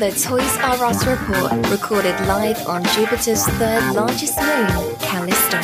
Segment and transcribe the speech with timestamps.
[0.00, 5.60] The Toys R Us Report, recorded live on Jupiter's third largest moon, Callisto.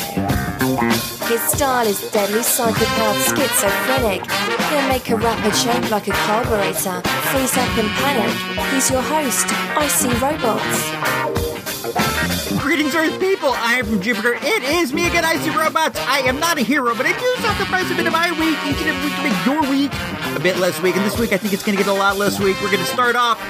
[1.24, 4.30] His style is deadly psychopath schizophrenic.
[4.68, 7.00] He'll make a rapper choke like a carburetor,
[7.32, 8.74] freeze up and panic.
[8.74, 9.46] He's your host,
[9.80, 11.26] IC Robots.
[12.60, 13.52] Greetings, Earth people!
[13.54, 14.34] I am from Jupiter.
[14.34, 15.98] It is me again, Icy Robots.
[16.00, 18.82] I am not a hero, but I do sacrifice a bit of my week each
[18.82, 19.92] and every week to make your week
[20.36, 20.96] a bit less week.
[20.96, 22.60] And this week, I think it's going to get a lot less week.
[22.60, 23.40] We're going to start off,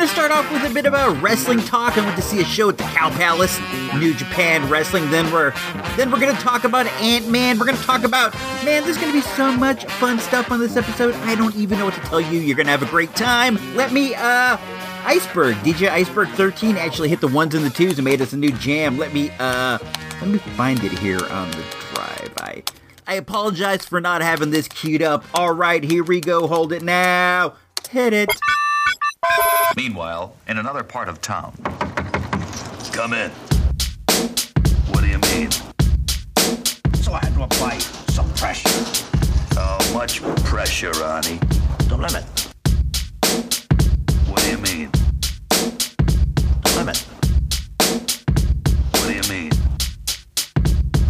[0.00, 1.96] to start off with a bit of a wrestling talk.
[1.96, 3.60] I went to see a show at the Cow Palace,
[3.94, 5.10] New Japan Wrestling.
[5.10, 5.52] Then we're,
[5.96, 7.58] then we're to talk about Ant Man.
[7.58, 8.82] We're to talk about man.
[8.82, 11.14] There's to be so much fun stuff on this episode.
[11.14, 12.40] I don't even know what to tell you.
[12.40, 13.58] You're to have a great time.
[13.74, 14.56] Let me, uh.
[15.04, 18.36] Iceberg, DJ Iceberg 13 actually hit the ones and the twos and made us a
[18.36, 18.98] new jam.
[18.98, 19.78] Let me uh
[20.20, 21.64] let me find it here on the
[21.94, 22.32] drive.
[22.38, 22.64] I
[23.06, 25.24] I apologize for not having this queued up.
[25.32, 26.48] All right, here we go.
[26.48, 27.54] Hold it now.
[27.88, 28.30] Hit it.
[29.74, 31.56] Meanwhile, in another part of town.
[32.92, 33.30] Come in.
[34.90, 35.50] What do you mean?
[37.02, 38.68] So I had to apply some pressure.
[39.54, 41.38] How much pressure, Ronnie?
[41.88, 42.24] The limit.
[44.28, 44.90] What do you mean?
[46.62, 46.98] The limit.
[48.92, 49.50] What do you mean?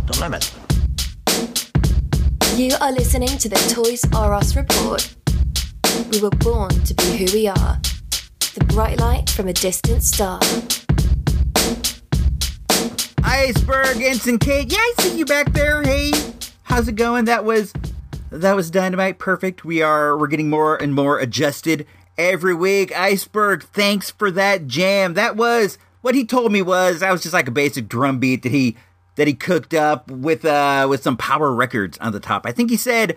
[0.07, 0.53] The limit.
[2.57, 5.15] You are listening to the Toys R Us Report.
[6.11, 7.81] We were born to be who we are.
[8.57, 10.41] The bright light from a distant star.
[13.23, 14.73] Iceberg, Ensign Kate.
[14.73, 15.83] Yeah, I see you back there.
[15.83, 16.11] Hey,
[16.63, 17.27] how's it going?
[17.27, 17.75] That was
[18.31, 19.19] that was dynamite.
[19.19, 19.67] Perfect.
[19.67, 21.87] We are we're getting more and more adjusted
[22.17, 22.97] every week.
[22.97, 25.13] Iceberg, thanks for that jam.
[25.13, 28.43] That was what he told me was that was just like a basic drum beat
[28.43, 28.79] that he
[29.17, 32.47] that he cooked up with uh with some power records on the top.
[32.47, 33.17] I think he said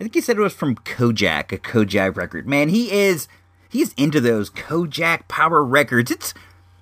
[0.00, 2.48] I think he said it was from Kojak, a Kojak record.
[2.48, 3.28] Man, he is
[3.72, 6.10] he's into those Kojak power records.
[6.10, 6.34] It's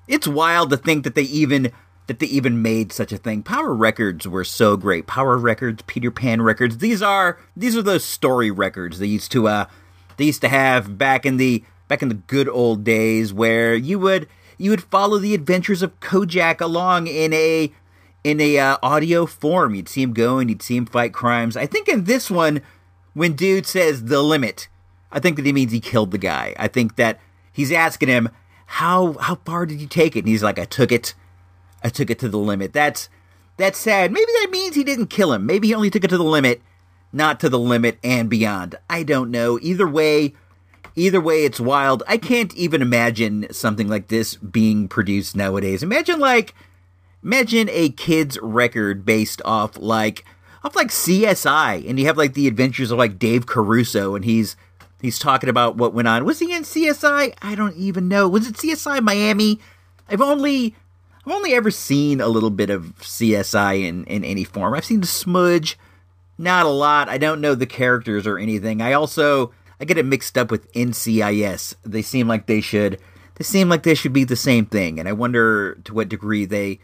[0.08, 1.72] it's wild to think that they even
[2.08, 3.44] that they even made such a thing.
[3.44, 5.06] Power records were so great.
[5.06, 6.78] Power records, Peter Pan records.
[6.78, 9.66] These are these are those story records they used to uh
[10.16, 13.98] they used to have back in the back in the good old days where you
[14.00, 14.28] would
[14.58, 17.72] you would follow the adventures of Kojak along in a
[18.22, 19.74] in a uh, audio form.
[19.74, 21.56] You'd see him go and you'd see him fight crimes.
[21.56, 22.60] I think in this one,
[23.14, 24.68] when dude says the limit,
[25.12, 26.54] I think that he means he killed the guy.
[26.58, 27.20] I think that
[27.52, 28.28] he's asking him
[28.66, 31.14] how how far did you take it, and he's like, I took it,
[31.82, 32.72] I took it to the limit.
[32.72, 33.08] That's
[33.56, 34.12] that's sad.
[34.12, 35.44] Maybe that means he didn't kill him.
[35.44, 36.62] Maybe he only took it to the limit,
[37.12, 38.76] not to the limit and beyond.
[38.88, 39.58] I don't know.
[39.60, 40.34] Either way,
[40.94, 42.02] either way, it's wild.
[42.06, 45.82] I can't even imagine something like this being produced nowadays.
[45.82, 46.54] Imagine like
[47.22, 50.24] imagine a kid's record based off like
[50.62, 54.56] off like CSI, and you have like the adventures of like Dave Caruso, and he's
[55.00, 56.24] he's talking about what went on.
[56.24, 57.34] Was he in CSI?
[57.40, 58.28] I don't even know.
[58.28, 59.60] Was it CSI Miami?
[60.08, 60.74] I've only
[61.24, 64.74] I've only ever seen a little bit of CSI in in any form.
[64.74, 65.78] I've seen the smudge,
[66.38, 67.08] not a lot.
[67.08, 68.80] I don't know the characters or anything.
[68.82, 71.74] I also I get it mixed up with NCIS.
[71.84, 72.98] They seem like they should
[73.36, 76.44] they seem like they should be the same thing, and I wonder to what degree
[76.44, 76.80] they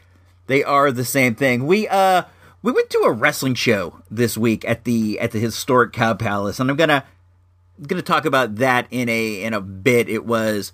[0.46, 1.66] they are the same thing.
[1.66, 2.22] We uh
[2.62, 6.58] we went to a wrestling show this week at the at the historic Cow Palace,
[6.58, 7.04] and I'm gonna
[7.86, 10.08] gonna talk about that in a in a bit.
[10.08, 10.72] It was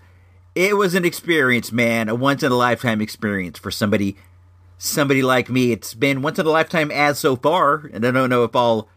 [0.54, 4.16] it was an experience, man, a once in a lifetime experience for somebody
[4.78, 5.72] somebody like me.
[5.72, 8.88] It's been once in a lifetime as so far, and I don't know if I'll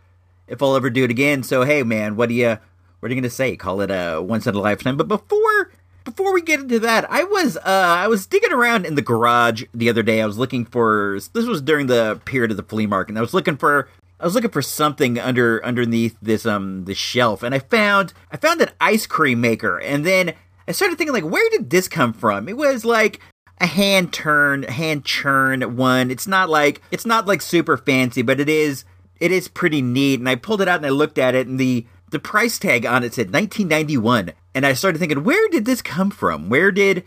[0.47, 1.43] if I'll ever do it again.
[1.43, 2.57] So hey, man, what do you
[2.99, 3.55] what are you gonna say?
[3.55, 4.97] Call it a once in a lifetime?
[4.97, 5.71] But before
[6.03, 9.63] before we get into that, I was uh I was digging around in the garage
[9.73, 10.21] the other day.
[10.21, 13.11] I was looking for this was during the period of the flea market.
[13.11, 13.89] And I was looking for
[14.25, 18.37] I was looking for something under underneath this um this shelf, and I found I
[18.37, 20.33] found an ice cream maker, and then
[20.67, 22.49] I started thinking like, where did this come from?
[22.49, 23.19] It was like
[23.61, 26.09] a hand turn, hand churn one.
[26.09, 28.83] It's not like it's not like super fancy, but it is
[29.19, 30.19] it is pretty neat.
[30.19, 32.83] And I pulled it out and I looked at it, and the the price tag
[32.83, 36.49] on it said 1991, and I started thinking, where did this come from?
[36.49, 37.05] Where did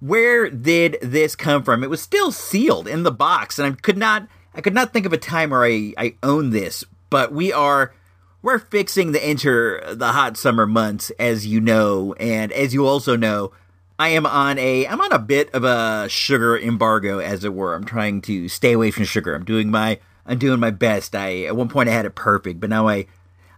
[0.00, 1.84] where did this come from?
[1.84, 4.26] It was still sealed in the box, and I could not
[4.58, 6.82] I could not think of a time where I I own this.
[7.10, 7.94] But we are
[8.42, 13.16] we're fixing to enter the hot summer months, as you know, and as you also
[13.16, 13.52] know.
[14.00, 17.74] I am on a I'm on a bit of a sugar embargo, as it were.
[17.74, 19.34] I'm trying to stay away from sugar.
[19.34, 21.14] I'm doing my I'm doing my best.
[21.14, 23.06] I at one point I had it perfect, but now I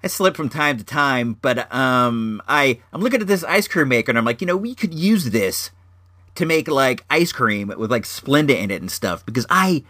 [0.05, 1.38] I slip from time to time.
[1.41, 4.56] But um I I'm looking at this ice cream maker and I'm like, you know,
[4.56, 5.70] we could use this
[6.35, 9.85] to make like ice cream with like Splenda in it and stuff because I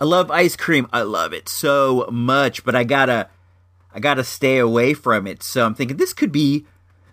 [0.00, 0.88] I love ice cream.
[0.92, 3.28] I love it so much, but I gotta
[3.94, 5.42] I gotta stay away from it.
[5.42, 6.66] So I'm thinking this could be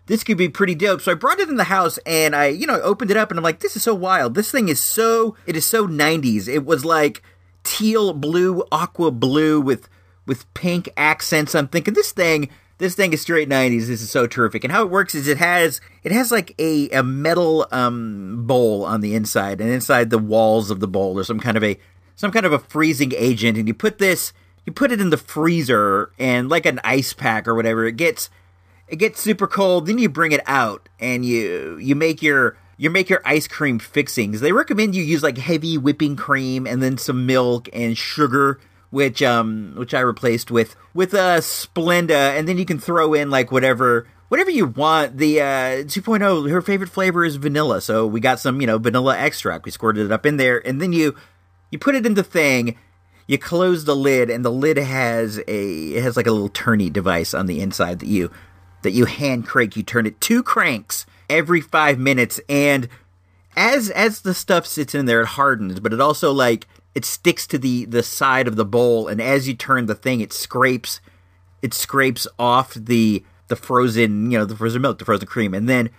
[0.06, 1.02] this could be pretty dope.
[1.02, 3.38] So I brought it in the house and I, you know, opened it up and
[3.38, 4.36] I'm like, this is so wild.
[4.36, 6.48] This thing is so it is so 90s.
[6.48, 7.22] It was like
[7.64, 9.90] teal blue, aqua blue with
[10.26, 11.56] with pink accents.
[11.56, 13.88] I'm thinking this thing this thing is straight 90s.
[13.88, 14.64] This is so terrific.
[14.64, 18.86] And how it works is it has it has like a, a metal um, bowl
[18.86, 21.78] on the inside, and inside the walls of the bowl there's some kind of a
[22.18, 24.34] some kind of a freezing agent, and you put this
[24.68, 28.30] you put it in the freezer and like an ice pack or whatever, it gets
[28.90, 29.86] it gets super cold.
[29.86, 33.80] Then you bring it out and you you make your you make your ice cream
[33.80, 34.42] fixings.
[34.42, 38.60] They recommend you use like heavy whipping cream and then some milk and sugar,
[38.90, 43.14] which um which I replaced with with a uh, Splenda, and then you can throw
[43.14, 45.18] in like whatever whatever you want.
[45.18, 49.18] The uh 2.0, her favorite flavor is vanilla, so we got some you know vanilla
[49.18, 49.64] extract.
[49.64, 51.16] We squirted it up in there, and then you
[51.72, 52.78] you put it in the thing.
[53.28, 56.92] You close the lid, and the lid has a it has like a little turny
[56.92, 58.32] device on the inside that you
[58.84, 59.76] that you hand crank.
[59.76, 62.88] You turn it two cranks every five minutes, and
[63.58, 67.46] as as the stuff sits in there, it hardens, but it also like it sticks
[67.48, 71.02] to the the side of the bowl, and as you turn the thing, it scrapes
[71.62, 75.68] it scrapes off the the frozen you know the frozen milk, the frozen cream, and
[75.68, 75.90] then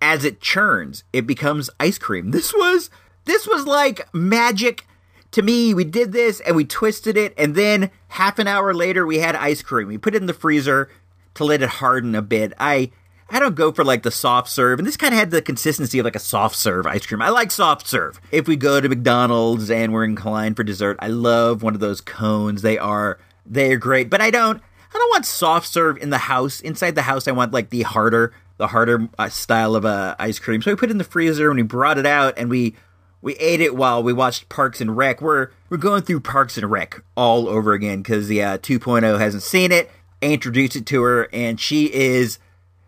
[0.00, 2.30] as it churns, it becomes ice cream.
[2.30, 2.88] This was
[3.24, 4.86] this was like magic
[5.32, 5.74] to me.
[5.74, 9.36] We did this and we twisted it, and then half an hour later, we had
[9.36, 9.88] ice cream.
[9.88, 10.90] We put it in the freezer
[11.34, 12.52] to let it harden a bit.
[12.58, 12.90] I
[13.30, 15.98] I don't go for like the soft serve, and this kind of had the consistency
[15.98, 17.20] of like a soft serve ice cream.
[17.20, 18.20] I like soft serve.
[18.32, 22.00] If we go to McDonald's and we're inclined for dessert, I love one of those
[22.00, 22.62] cones.
[22.62, 24.62] They are they are great, but I don't
[24.94, 26.60] I don't want soft serve in the house.
[26.60, 30.38] Inside the house, I want like the harder the harder uh, style of uh, ice
[30.38, 30.62] cream.
[30.62, 32.74] So we put it in the freezer and we brought it out and we
[33.20, 35.20] we ate it while we watched Parks and Rec.
[35.20, 39.42] We're we're going through Parks and Rec all over again because the uh, 2.0 hasn't
[39.42, 39.90] seen it.
[40.22, 42.38] I introduced it to her, and she is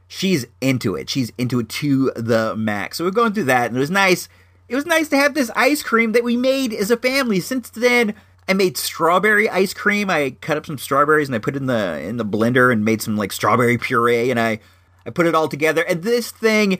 [0.08, 1.10] she's into it.
[1.10, 2.98] She's into it to the max.
[2.98, 4.28] So we're going through that, and it was nice.
[4.68, 7.40] It was nice to have this ice cream that we made as a family.
[7.40, 8.14] Since then,
[8.48, 10.10] I made strawberry ice cream.
[10.10, 12.84] I cut up some strawberries and I put it in the in the blender and
[12.84, 14.60] made some like strawberry puree, and I
[15.04, 15.82] I put it all together.
[15.82, 16.78] And this thing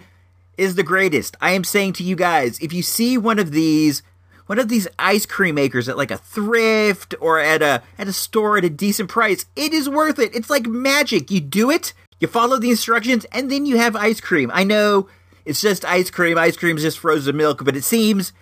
[0.61, 1.37] is the greatest.
[1.41, 4.03] I am saying to you guys, if you see one of these
[4.47, 8.13] one of these ice cream makers at like a thrift or at a at a
[8.13, 10.35] store at a decent price, it is worth it.
[10.35, 11.31] It's like magic.
[11.31, 14.51] You do it, you follow the instructions, and then you have ice cream.
[14.53, 15.09] I know
[15.47, 16.37] it's just ice cream.
[16.37, 18.35] Ice cream is just frozen milk, but it seems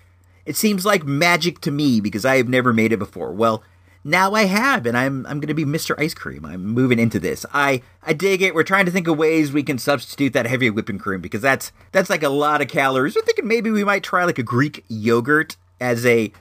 [0.45, 3.33] it seems like magic to me because I have never made it before.
[3.33, 3.63] Well,
[4.05, 5.95] now I have, and I'm I'm to be Mr.
[5.99, 6.45] Ice Cream.
[6.45, 7.45] I'm moving into this.
[7.53, 8.55] I I dig it.
[8.55, 11.73] We're trying to think of ways we can substitute that heavy whipping cream because that's
[11.93, 13.17] that's like a lot of calories.
[13.17, 16.33] We're thinking maybe we might try like a Greek yogurt as a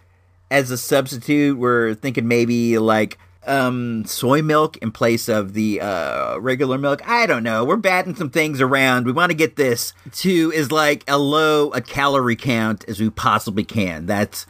[0.52, 1.58] as a substitute.
[1.58, 7.08] We're thinking maybe like um, soy milk in place of the uh, regular milk.
[7.08, 7.64] I don't know.
[7.64, 9.06] We're batting some things around.
[9.06, 13.10] We want to get this to as like a low a calorie count as we
[13.10, 14.06] possibly can.
[14.06, 14.46] That's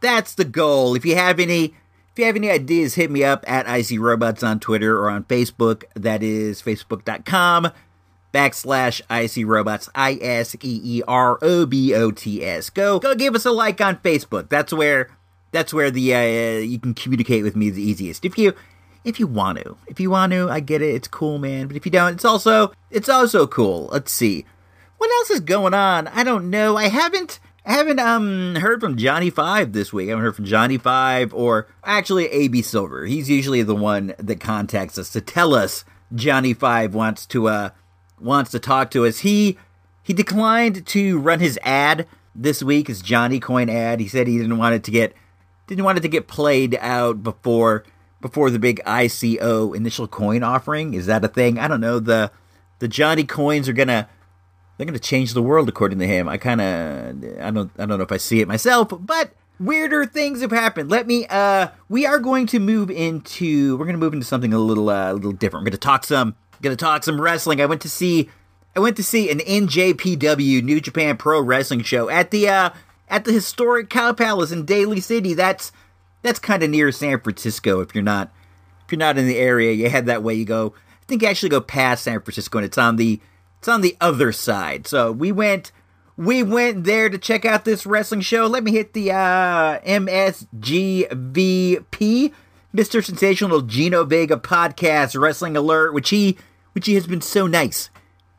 [0.00, 0.94] that's the goal.
[0.94, 1.74] If you have any
[2.18, 5.22] if you have any ideas, hit me up at IC Robots on Twitter or on
[5.22, 5.84] Facebook.
[5.94, 7.70] That is facebook.com
[8.34, 12.70] backslash IC Robots, I S E E R O B O T S.
[12.70, 14.48] Go, go give us a like on Facebook.
[14.48, 15.10] That's where,
[15.52, 18.24] that's where the, uh, you can communicate with me the easiest.
[18.24, 18.52] If you,
[19.04, 20.96] if you want to, if you want to, I get it.
[20.96, 21.68] It's cool, man.
[21.68, 23.90] But if you don't, it's also, it's also cool.
[23.92, 24.44] Let's see.
[24.96, 26.08] What else is going on?
[26.08, 26.76] I don't know.
[26.76, 30.08] I haven't, I haven't um heard from Johnny Five this week.
[30.08, 33.04] I haven't heard from Johnny Five or actually AB Silver.
[33.04, 35.84] He's usually the one that contacts us to tell us
[36.14, 37.70] Johnny Five wants to uh
[38.18, 39.18] wants to talk to us.
[39.18, 39.58] He
[40.02, 44.00] he declined to run his ad this week, his Johnny Coin ad.
[44.00, 45.12] He said he didn't want it to get
[45.66, 47.84] didn't want it to get played out before
[48.22, 50.94] before the big ICO initial coin offering.
[50.94, 51.58] Is that a thing?
[51.58, 52.00] I don't know.
[52.00, 52.32] The
[52.78, 54.08] the Johnny coins are gonna
[54.78, 56.28] they're going to change the world according to him.
[56.28, 60.06] I kind of I don't I don't know if I see it myself, but weirder
[60.06, 60.88] things have happened.
[60.88, 64.54] Let me uh we are going to move into we're going to move into something
[64.54, 65.62] a little uh, a little different.
[65.62, 67.60] We're going to talk some going to talk some wrestling.
[67.60, 68.30] I went to see
[68.76, 72.70] I went to see an NJPW New Japan Pro Wrestling show at the uh
[73.08, 75.34] at the historic Cow Palace in Daly City.
[75.34, 75.72] That's
[76.22, 78.32] that's kind of near San Francisco if you're not
[78.86, 81.28] if you're not in the area, you head that way, you go I think you
[81.28, 83.20] actually go past San Francisco and it's on the
[83.58, 84.86] it's on the other side.
[84.86, 85.72] So we went
[86.16, 88.46] we went there to check out this wrestling show.
[88.46, 91.06] Let me hit the uh, MSGVP,
[92.74, 93.04] Mr.
[93.04, 96.36] Sensational Gino Vega podcast wrestling alert, which he
[96.72, 97.90] which he has been so nice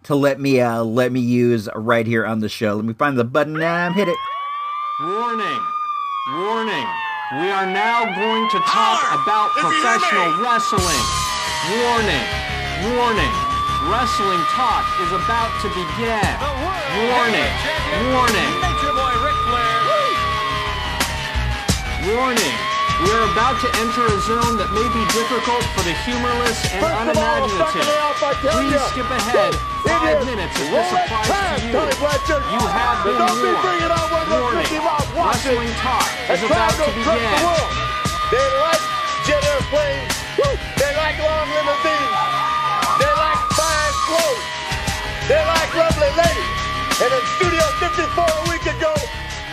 [0.04, 2.76] to let me uh, let me use right here on the show.
[2.76, 3.62] Let me find the button.
[3.62, 4.18] Um, hit it.
[5.02, 5.62] Warning!
[6.34, 6.88] Warning!
[7.40, 11.00] We are now going to talk about professional wrestling.
[11.72, 12.98] Warning!
[12.98, 13.49] Warning!
[13.88, 16.20] Wrestling talk is about to begin.
[17.16, 17.48] Warning!
[18.12, 18.52] Warning!
[22.12, 22.56] Warning!
[23.00, 26.84] We are about to enter a zone that may be difficult for the humorless and
[26.84, 27.88] unimaginative.
[28.52, 29.56] Please skip ahead
[29.88, 31.32] five minutes if this applies
[31.64, 31.80] to you.
[31.80, 33.64] You have been warned.
[34.28, 34.68] Warning!
[35.16, 37.32] Wrestling talk is about to begin.
[38.28, 38.84] They like
[39.24, 40.12] jet airplanes.
[40.76, 42.39] They like long limousines.
[45.30, 46.60] They like lovely ladies.
[47.04, 48.92] And in Studio 54 a week ago,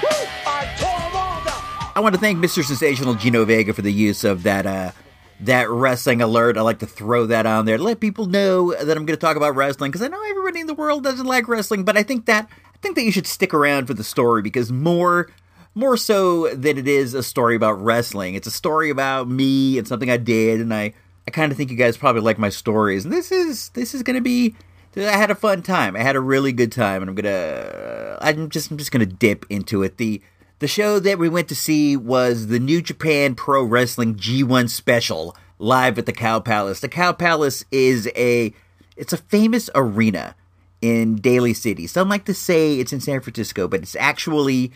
[0.03, 1.93] woo, I tore them all down.
[1.95, 2.65] I want to thank Mr.
[2.65, 4.93] Sensational Gino Vega for the use of that uh,
[5.41, 6.57] that wrestling alert.
[6.57, 9.19] I like to throw that on there to let people know that I'm going to
[9.19, 12.03] talk about wrestling because I know everybody in the world doesn't like wrestling, but I
[12.03, 15.29] think that I think that you should stick around for the story because more
[15.75, 19.87] more so than it is a story about wrestling, it's a story about me and
[19.87, 20.95] something I did, and I
[21.29, 24.03] I kind of think you guys probably like my stories, and this is this is
[24.03, 24.55] going to be.
[24.97, 25.95] I had a fun time.
[25.95, 28.19] I had a really good time, and I'm gonna.
[28.21, 28.71] I'm just.
[28.71, 29.99] I'm just gonna dip into it.
[29.99, 30.23] the
[30.59, 35.37] The show that we went to see was the New Japan Pro Wrestling G1 Special
[35.59, 36.81] live at the Cow Palace.
[36.81, 38.55] The Cow Palace is a.
[38.97, 40.35] It's a famous arena
[40.81, 41.87] in Daly City.
[41.87, 44.73] Some like to say it's in San Francisco, but it's actually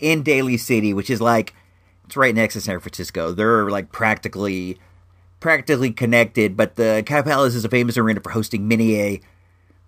[0.00, 1.54] in Daly City, which is like
[2.04, 3.30] it's right next to San Francisco.
[3.30, 4.78] They're like practically
[5.38, 9.20] practically connected, but the Cow Palace is a famous arena for hosting many a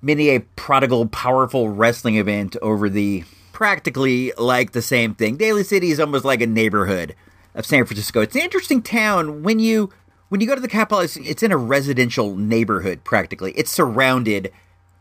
[0.05, 5.37] many a prodigal, powerful wrestling event over the practically like the same thing.
[5.37, 7.15] Daly City is almost like a neighborhood
[7.55, 8.21] of San Francisco.
[8.21, 9.91] It's an interesting town when you
[10.29, 11.17] when you go to the Cow Palace.
[11.17, 13.53] It's in a residential neighborhood practically.
[13.53, 14.53] It's surrounded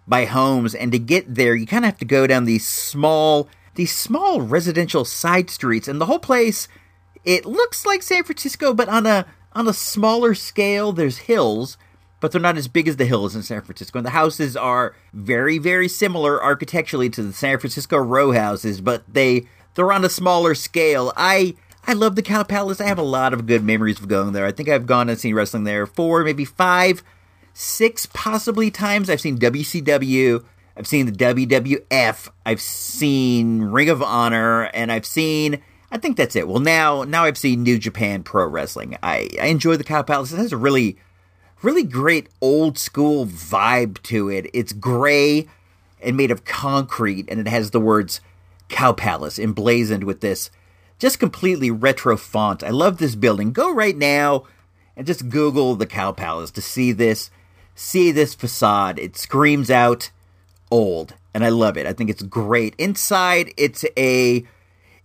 [0.07, 3.50] by homes, and to get there, you kind of have to go down these small
[3.75, 6.67] these small residential side streets, and the whole place
[7.25, 10.91] it looks like San Francisco, but on a on a smaller scale.
[10.91, 11.77] There's hills,
[12.24, 14.00] but they're not as big as the hills in San Francisco.
[14.00, 19.03] And the houses are very, very similar architecturally to the San Francisco row houses, but
[19.13, 21.12] they they're on a smaller scale.
[21.18, 21.53] I
[21.86, 22.80] I love the Cow Palace.
[22.80, 24.46] I have a lot of good memories of going there.
[24.46, 27.03] I think I've gone and seen wrestling there four, maybe five,
[27.53, 29.10] six, possibly times.
[29.10, 30.46] I've seen WCW.
[30.77, 32.30] I've seen the WWF.
[32.46, 35.62] I've seen Ring of Honor, and I've seen.
[35.92, 36.48] I think that's it.
[36.48, 38.98] Well, now now I've seen New Japan Pro Wrestling.
[39.03, 40.32] I I enjoy the Cow Palace.
[40.32, 40.98] It has a really
[41.63, 44.50] really great old school vibe to it.
[44.53, 45.48] It's gray
[46.01, 48.22] and made of concrete, and it has the words
[48.70, 50.50] Cow Palace emblazoned with this
[51.00, 52.63] just completely retro font.
[52.63, 53.51] I love this building.
[53.51, 54.46] Go right now
[54.96, 57.29] and just Google the Cow Palace to see this
[57.75, 59.00] see this facade.
[59.00, 60.12] It screams out
[60.72, 61.86] old, and I love it.
[61.86, 62.75] I think it's great.
[62.77, 64.46] Inside, it's a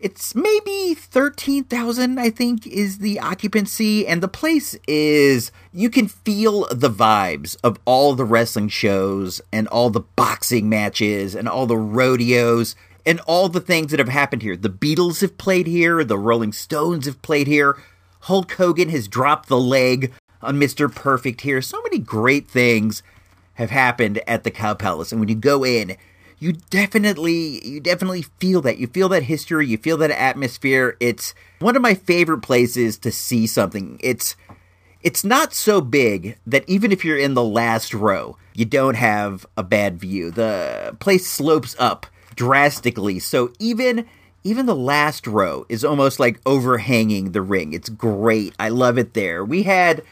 [0.01, 6.67] it's maybe 13,000 I think is the occupancy and the place is you can feel
[6.71, 11.77] the vibes of all the wrestling shows and all the boxing matches and all the
[11.77, 14.57] rodeos and all the things that have happened here.
[14.57, 17.77] The Beatles have played here, the Rolling Stones have played here.
[18.23, 20.95] Hulk Hogan has dropped the leg on Mr.
[20.95, 21.61] Perfect here.
[21.61, 23.03] So many great things
[23.55, 25.97] have happened at the Cow Palace and when you go in
[26.41, 28.79] you definitely you definitely feel that.
[28.79, 30.97] You feel that history you feel that atmosphere.
[31.01, 33.99] It's one of my favorite places to see something.
[34.03, 34.37] It's
[35.03, 39.47] it's not so big that even if you're in the last row you don't have
[39.57, 40.33] a bad view.
[40.33, 43.21] The place slopes up drastically.
[43.21, 44.05] So even
[44.43, 47.73] even the last row is almost like overhanging the ring.
[47.73, 48.55] It's great.
[48.59, 49.45] I love it there.
[49.45, 50.03] We had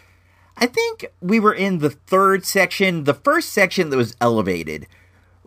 [0.59, 3.05] i think we were in the third section.
[3.05, 4.87] The first section that was elevated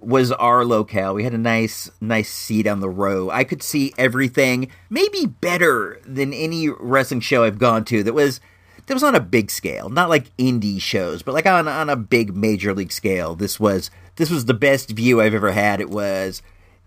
[0.01, 1.13] was our locale.
[1.13, 3.29] We had a nice, nice seat on the row.
[3.29, 8.39] I could see everything, maybe better than any wrestling show I've gone to that was
[8.87, 11.95] that was on a big scale, not like indie shows, but like on on a
[11.95, 13.35] big major league scale.
[13.35, 15.79] This was this was the best view I've ever had.
[15.79, 16.41] It was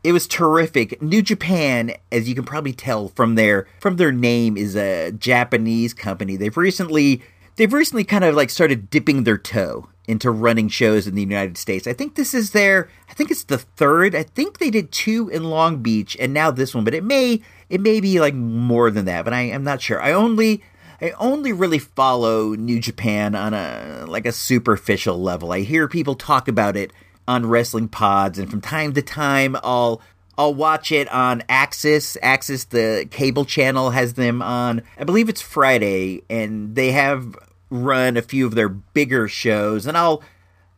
[0.04, 1.00] it was terrific.
[1.00, 5.94] New Japan, as you can probably tell from their from their name, is a Japanese
[5.94, 6.36] company.
[6.36, 7.22] They've recently
[7.56, 11.56] they've recently kind of like started dipping their toe into running shows in the United
[11.56, 11.86] States.
[11.86, 14.14] I think this is their I think it's the third.
[14.14, 17.40] I think they did two in Long Beach and now this one, but it may
[17.68, 20.00] it may be like more than that, but I am not sure.
[20.00, 20.62] I only
[21.00, 25.52] I only really follow New Japan on a like a superficial level.
[25.52, 26.92] I hear people talk about it
[27.26, 30.00] on wrestling pods, and from time to time, I'll
[30.38, 32.16] I'll watch it on AXS.
[32.22, 34.82] AXS, the cable channel, has them on.
[34.96, 37.36] I believe it's Friday, and they have
[37.72, 40.22] run a few of their bigger shows, and I'll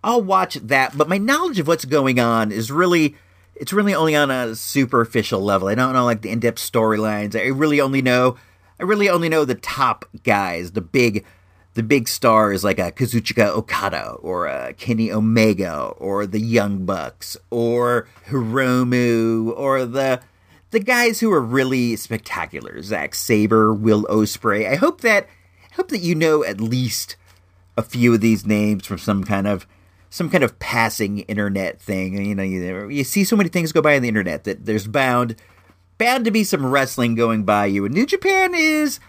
[0.03, 0.97] I'll watch that.
[0.97, 3.17] But my knowledge of what's going on is really
[3.55, 5.69] it's really only on a superficial level.
[5.69, 7.39] I don't know like the in depth storylines.
[7.39, 8.37] I really only know
[8.79, 11.25] I really only know the top guys, the big
[11.75, 17.37] the big stars like a Kazuchika Okada or a Kenny Omega or the Young Bucks
[17.51, 20.21] or Hiromu or the
[20.71, 24.69] the guys who are really spectacular, Zack Sabre, Will Ospreay.
[24.69, 25.29] I hope that
[25.77, 27.17] hope that you know at least
[27.77, 29.67] a few of these names from some kind of
[30.11, 32.25] some kind of passing internet thing.
[32.25, 34.87] You know, you, you see so many things go by on the internet that there's
[34.87, 35.37] bound
[35.99, 37.85] bound to be some wrestling going by you.
[37.85, 39.01] And New Japan is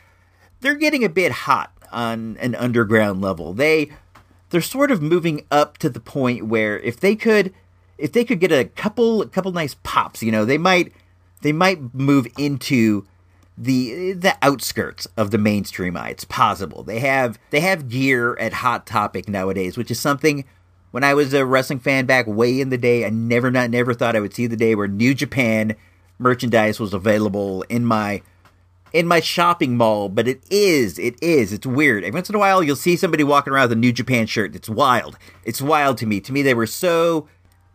[0.62, 3.54] they're getting a bit hot on an underground level.
[3.54, 3.92] They
[4.50, 7.54] they're sort of moving up to the point where if they could
[7.98, 10.92] if they could get a couple a couple nice pops, you know, they might
[11.42, 13.06] they might move into
[13.58, 16.10] the the outskirts of the mainstream eye.
[16.10, 16.84] It's possible.
[16.84, 20.46] They have they have gear at Hot Topic nowadays, which is something
[20.92, 23.94] when I was a wrestling fan back way in the day, I never not never
[23.94, 25.76] thought I would see the day where New Japan
[26.18, 28.22] merchandise was available in my
[28.94, 32.06] in my shopping mall, but it is, it is, it's weird.
[32.06, 34.56] Every once in a while, you'll see somebody walking around with a New Japan shirt.
[34.56, 35.18] It's wild.
[35.44, 36.22] It's wild to me.
[36.22, 37.28] To me, they were so.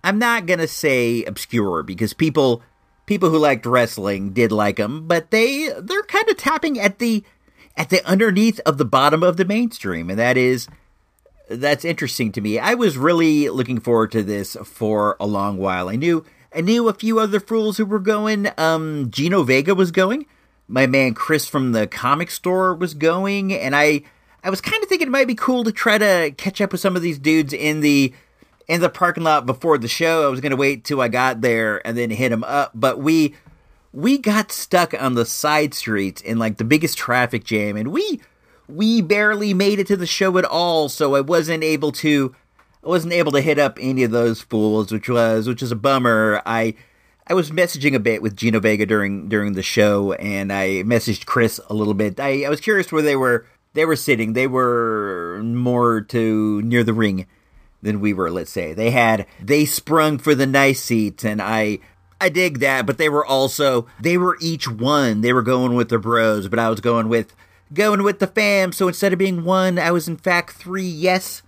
[0.03, 2.63] I'm not gonna say obscure because people,
[3.11, 7.23] people who liked wrestling did like them, but they they're kind of tapping at the,
[7.77, 10.69] at the underneath of the bottom of the mainstream, and that is.
[11.49, 12.61] That's interesting to me.
[12.61, 15.89] I was really looking forward to this for a long while.
[15.89, 18.49] I knew I knew a few other fools who were going.
[18.57, 20.27] Um, Gino Vega was going
[20.71, 24.03] my man Chris from the comic store was going, and I
[24.43, 26.81] I was kind of thinking it might be cool to try to catch up with
[26.81, 28.15] some of these dudes in the
[28.71, 30.25] in the parking lot before the show.
[30.25, 33.01] I was going to wait till I got there and then hit them up, but
[33.01, 33.35] we
[33.93, 38.21] we got stuck on the side streets in like the biggest traffic jam, and we
[38.69, 40.89] we barely made it to the show at all.
[40.89, 42.33] So I wasn't able to
[42.85, 45.77] I wasn't able to hit up any of those fools, which was which is a
[45.77, 46.41] bummer.
[46.47, 46.77] I
[47.27, 51.27] I was messaging a bit with Gino Vega during during the show, and I messaged
[51.27, 52.21] Chris a little bit.
[52.21, 54.35] I, I was curious where they were they were sitting.
[54.35, 57.27] They were more to near the ring
[57.83, 58.31] than we were.
[58.31, 61.79] Let's say they had they sprung for the nice seats, and I
[62.21, 62.87] I dig that.
[62.87, 65.21] But they were also they were each one.
[65.21, 67.35] They were going with their bros, but I was going with
[67.73, 68.73] going with the fam.
[68.73, 70.89] So instead of being one, I was in fact three.
[70.89, 71.43] Yes,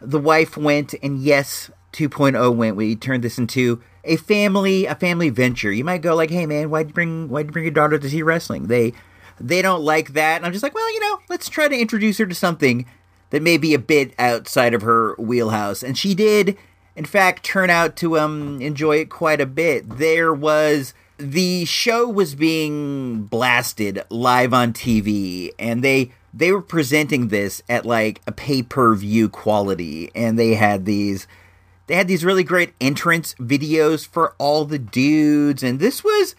[0.00, 2.76] the wife went, and yes, 2.0 went.
[2.76, 5.72] We turned this into a family a family venture.
[5.72, 8.10] You might go like, "Hey man, why'd you bring why'd you bring your daughter to
[8.10, 8.92] see wrestling?" They
[9.40, 12.18] they don't like that, and I'm just like, well, you know, let's try to introduce
[12.18, 12.86] her to something
[13.34, 15.82] that may be a bit outside of her wheelhouse.
[15.82, 16.56] And she did,
[16.94, 19.98] in fact, turn out to um enjoy it quite a bit.
[19.98, 27.26] There was the show was being blasted live on TV, and they they were presenting
[27.26, 31.26] this at like a pay per view quality, and they had these
[31.88, 36.36] they had these really great entrance videos for all the dudes and this was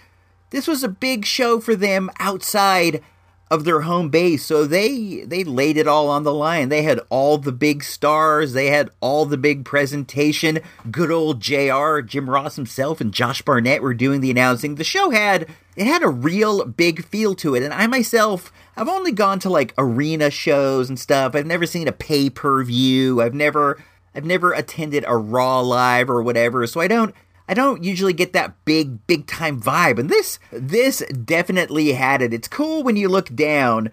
[0.52, 3.04] this was a big show for them outside
[3.52, 4.44] of their home base.
[4.44, 6.70] So they they laid it all on the line.
[6.70, 8.54] They had all the big stars.
[8.54, 10.60] They had all the big presentation.
[10.90, 14.76] Good old jr jim ross himself and josh barnett were doing the announcing.
[14.76, 17.64] The show had it had a real big feel to it.
[17.64, 21.36] And i myself i've only gone to like arena shows and stuff.
[21.36, 23.22] I've never seen a pay-per-view.
[23.22, 23.78] I've never
[24.16, 27.14] I've never attended a Raw live or whatever, so I don't
[27.48, 30.00] I don't usually get that big big time vibe.
[30.00, 32.34] And this this definitely had it.
[32.34, 33.92] It's cool when you look down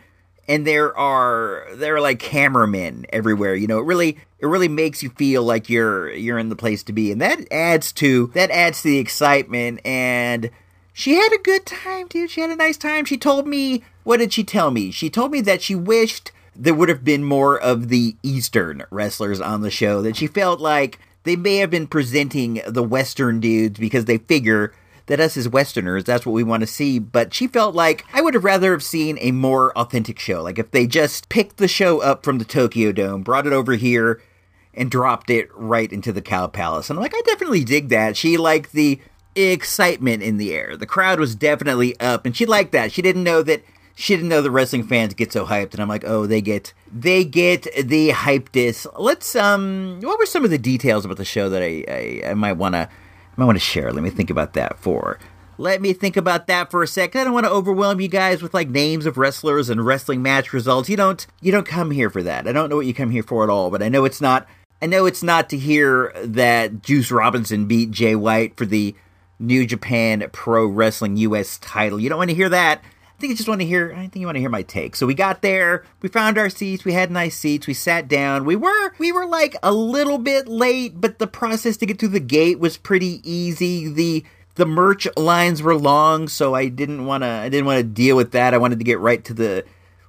[0.49, 3.55] and there are there are like cameramen everywhere.
[3.55, 6.83] You know, it really it really makes you feel like you're you're in the place
[6.85, 7.13] to be.
[7.13, 10.51] And that adds to that adds to the excitement and
[10.93, 12.31] she had a good time, dude.
[12.31, 13.07] She had a nice time.
[13.07, 14.91] She told me, what did she tell me?
[14.91, 19.41] She told me that she wished there would have been more of the Eastern wrestlers
[19.41, 20.03] on the show.
[20.03, 24.73] That she felt like they may have been presenting the Western dudes because they figure
[25.07, 26.99] that us as Westerners, that's what we want to see.
[26.99, 30.43] But she felt like I would have rather have seen a more authentic show.
[30.43, 33.75] Like if they just picked the show up from the Tokyo Dome, brought it over
[33.75, 34.23] here,
[34.75, 36.89] and dropped it right into the Cow Palace.
[36.89, 38.17] And I'm like, I definitely dig that.
[38.17, 39.01] She liked the
[39.35, 40.77] excitement in the air.
[40.77, 42.93] The crowd was definitely up, and she liked that.
[42.93, 43.63] She didn't know that
[43.95, 46.73] she didn't know the wrestling fans get so hyped, and I'm like, oh, they get
[46.93, 48.87] they get the hypedness.
[48.99, 52.35] Let's um, what were some of the details about the show that I I, I
[52.35, 52.89] might want to
[53.37, 53.93] might want to share?
[53.93, 55.19] Let me think about that for.
[55.59, 57.21] Let me think about that for a second.
[57.21, 60.53] I don't want to overwhelm you guys with like names of wrestlers and wrestling match
[60.53, 60.89] results.
[60.89, 62.49] You don't you don't come here for that.
[62.49, 64.47] I don't know what you come here for at all, but I know it's not
[64.81, 68.97] I know it's not to hear that Juice Robinson beat Jay White for the
[69.39, 72.01] New Japan Pro Wrestling US title.
[72.01, 72.83] You don't want to hear that.
[73.23, 74.97] I think you just want to hear I think you want to hear my take.
[74.97, 78.45] So we got there, we found our seats, we had nice seats, we sat down.
[78.45, 82.09] We were we were like a little bit late, but the process to get through
[82.09, 83.87] the gate was pretty easy.
[83.87, 84.25] The
[84.57, 88.17] the merch lines were long, so I didn't want to I didn't want to deal
[88.17, 88.55] with that.
[88.55, 89.65] I wanted to get right to the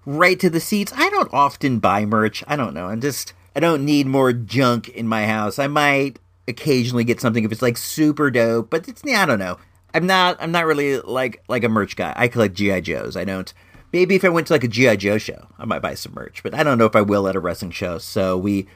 [0.08, 0.91] right to the seats.
[0.95, 2.43] I don't often buy merch.
[2.47, 2.88] I don't know.
[2.88, 5.60] I'm just I don't need more junk in my house.
[5.60, 9.60] I might occasionally get something if it's like super dope, but it's I don't know.
[9.93, 12.13] I'm not I'm not really like like a merch guy.
[12.15, 13.15] I collect GI Joes.
[13.15, 13.53] I don't.
[13.91, 16.41] Maybe if I went to like a GI Joe show, I might buy some merch,
[16.41, 17.99] but I don't know if I will at a wrestling show.
[17.99, 18.67] So we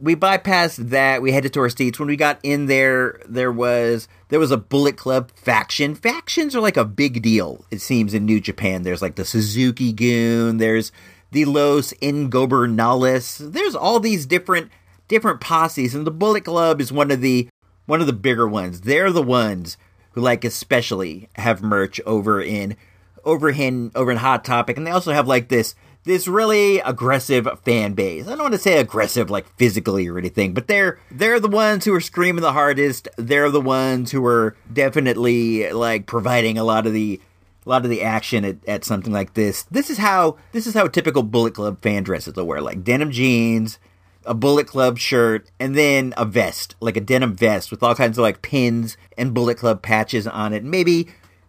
[0.00, 1.22] we bypassed that.
[1.22, 1.98] We headed to our seats.
[1.98, 5.94] When we got in there, there was there was a Bullet Club faction.
[5.94, 7.64] Factions are like a big deal.
[7.70, 8.82] It seems in New Japan.
[8.82, 10.58] There's like the Suzuki-gun.
[10.58, 10.92] There's
[11.32, 13.52] the Los Ingobernables.
[13.52, 14.70] There's all these different
[15.08, 17.48] different posses, and the Bullet Club is one of the
[17.86, 18.82] one of the bigger ones.
[18.82, 19.76] They're the ones
[20.14, 22.76] who like especially have merch over in
[23.24, 25.74] over in over in Hot Topic, and they also have like this
[26.04, 28.26] this really aggressive fan base.
[28.26, 31.84] I don't want to say aggressive like physically or anything, but they're they're the ones
[31.84, 33.08] who are screaming the hardest.
[33.16, 37.20] They're the ones who are definitely like providing a lot of the
[37.66, 39.62] a lot of the action at, at something like this.
[39.64, 42.34] This is how this is how typical Bullet Club fan dresses.
[42.34, 43.78] They'll wear like denim jeans,
[44.26, 48.18] a Bullet Club shirt, and then a vest, like a denim vest with all kinds
[48.18, 50.64] of like pins and Bullet Club patches on it.
[50.64, 51.08] Maybe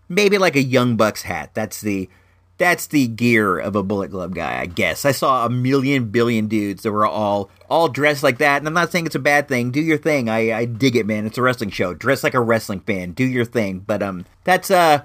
[0.10, 1.52] maybe like a Young Bucks hat.
[1.54, 2.10] That's the
[2.58, 5.04] that's the gear of a Bullet Club guy, I guess.
[5.04, 8.74] I saw a million billion dudes that were all all dressed like that, and I'm
[8.74, 9.72] not saying it's a bad thing.
[9.72, 10.30] Do your thing.
[10.30, 11.26] I, I dig it, man.
[11.26, 11.94] It's a wrestling show.
[11.94, 13.12] Dress like a wrestling fan.
[13.12, 13.80] Do your thing.
[13.80, 15.04] But um, that's uh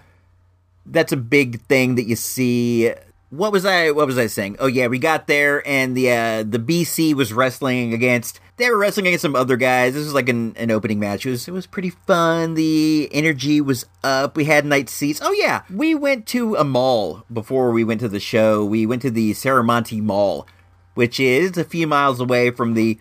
[0.87, 2.93] that's a big thing that you see.
[3.31, 3.93] What was I?
[3.93, 4.57] What was I saying?
[4.59, 8.41] Oh yeah, we got there, and the uh, the BC was wrestling against.
[8.57, 9.95] They were wrestling against some other guys.
[9.95, 11.25] This was like an, an opening match.
[11.25, 12.55] It was it was pretty fun.
[12.55, 14.37] The energy was up.
[14.37, 15.21] We had night seats.
[15.23, 18.65] Oh yeah, we went to a mall before we went to the show.
[18.65, 20.49] We went to the Serramonte Mall,
[20.95, 22.99] which is a few miles away from the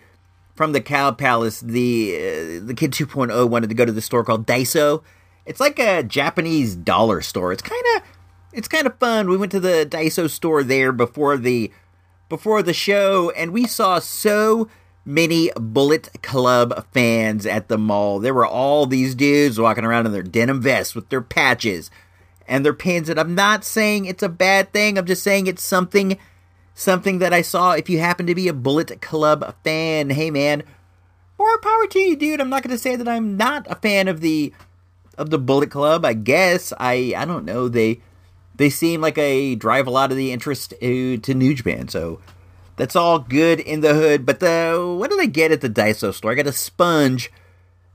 [0.54, 1.58] from the Cow Palace.
[1.58, 5.02] The uh, the Kid 2.0 wanted to go to the store called Daiso.
[5.44, 7.52] It's like a Japanese dollar store.
[7.52, 8.02] It's kind of
[8.52, 9.28] it's kind of fun.
[9.28, 11.70] We went to the Daiso store there before the
[12.28, 14.68] before the show and we saw so
[15.04, 18.20] many Bullet Club fans at the mall.
[18.20, 21.90] There were all these dudes walking around in their denim vests with their patches
[22.46, 24.96] and their pins and I'm not saying it's a bad thing.
[24.96, 26.18] I'm just saying it's something
[26.74, 30.10] something that I saw if you happen to be a Bullet Club fan.
[30.10, 30.62] Hey man,
[31.38, 32.40] more power to you, dude.
[32.40, 34.52] I'm not going to say that I'm not a fan of the
[35.18, 36.04] of the Bullet Club.
[36.04, 37.68] I guess I I don't know.
[37.68, 38.00] They
[38.60, 41.88] they seem like they drive a lot of the interest to, to New Japan.
[41.88, 42.20] So
[42.76, 44.26] that's all good in the hood.
[44.26, 46.32] But the what did I get at the Daiso store?
[46.32, 47.32] I got a sponge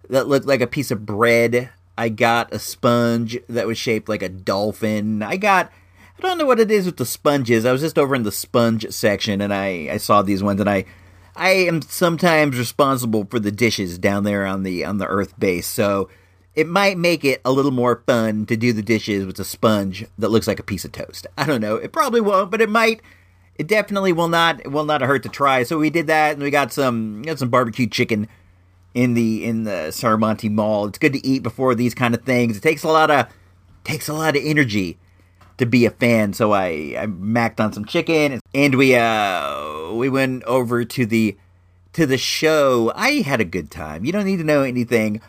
[0.10, 1.70] that looked like a piece of bread.
[1.96, 5.22] I got a sponge that was shaped like a dolphin.
[5.22, 5.72] I got
[6.18, 7.64] I don't know what it is with the sponges.
[7.64, 10.70] I was just over in the sponge section and I I saw these ones and
[10.70, 10.86] I
[11.36, 15.68] I am sometimes responsible for the dishes down there on the on the earth base.
[15.68, 16.10] So
[16.56, 20.06] it might make it a little more fun to do the dishes with a sponge
[20.18, 21.28] that looks like a piece of toast.
[21.38, 21.76] I don't know.
[21.76, 23.02] It probably won't, but it might.
[23.56, 24.66] It definitely will not.
[24.70, 25.64] Will not hurt to try.
[25.64, 28.28] So we did that, and we got some got some barbecue chicken
[28.94, 30.88] in the in the Serramonte Mall.
[30.88, 32.58] It's good to eat before these kind of things.
[32.58, 33.28] It takes a lot of
[33.84, 34.98] takes a lot of energy
[35.58, 36.34] to be a fan.
[36.34, 41.38] So I I macked on some chicken, and we uh we went over to the
[41.94, 42.92] to the show.
[42.96, 44.06] I had a good time.
[44.06, 45.22] You don't need to know anything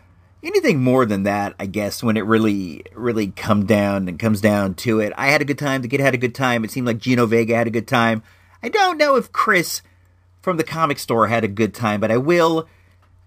[0.47, 4.75] anything more than that, I guess, when it really, really come down and comes down
[4.75, 5.13] to it.
[5.17, 5.83] I had a good time.
[5.83, 6.65] The kid had a good time.
[6.65, 8.23] It seemed like Gino Vega had a good time.
[8.63, 9.83] I don't know if Chris
[10.41, 12.69] from the comic store had a good time, but I will,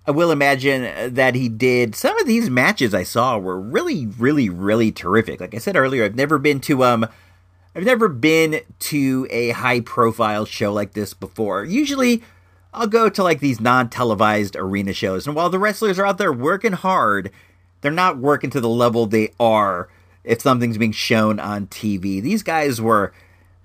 [0.08, 1.96] I will imagine that he did.
[1.96, 5.42] Some of these matches I saw were really, really, really terrific.
[5.42, 7.08] Like I said earlier, I've never been to um.
[7.76, 11.64] I've never been to a high profile show like this before.
[11.64, 12.24] Usually,
[12.74, 15.26] I'll go to like these non televised arena shows.
[15.26, 17.32] And while the wrestlers are out there working hard,
[17.82, 19.90] they're not working to the level they are
[20.24, 22.22] if something's being shown on TV.
[22.22, 23.14] These guys were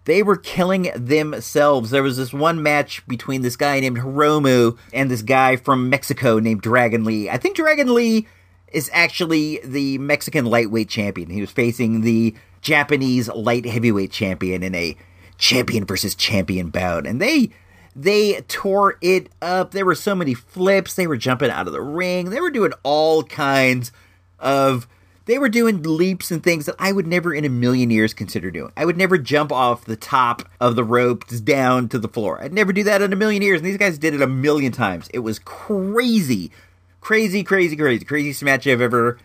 [0.04, 1.90] they were killing themselves.
[1.90, 6.38] There was this one match between this guy named Hiromu and this guy from Mexico
[6.38, 7.30] named Dragon Lee.
[7.30, 8.26] I think Dragon Lee
[8.72, 11.30] is actually the Mexican lightweight champion.
[11.30, 14.96] He was facing the Japanese light heavyweight champion in a
[15.38, 17.50] champion versus champion bout, and they
[17.96, 19.70] they tore it up.
[19.70, 20.94] There were so many flips.
[20.94, 22.30] They were jumping out of the ring.
[22.30, 23.92] They were doing all kinds
[24.38, 24.88] of.
[25.26, 28.50] They were doing leaps and things that I would never in a million years consider
[28.50, 28.72] doing.
[28.76, 32.42] I would never jump off the top of the ropes down to the floor.
[32.42, 33.60] I'd never do that in a million years.
[33.60, 35.08] And these guys did it a million times.
[35.14, 36.52] It was crazy,
[37.00, 39.18] crazy, crazy, crazy, craziest match I've ever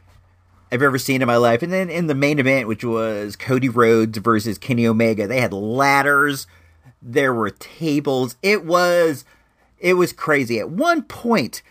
[0.72, 1.64] I've ever seen in my life.
[1.64, 5.52] And then in the main event, which was Cody Rhodes versus Kenny Omega, they had
[5.52, 6.48] ladders,
[7.02, 8.36] there were tables.
[8.42, 9.26] It was
[9.78, 10.60] it was crazy.
[10.60, 11.62] At one point,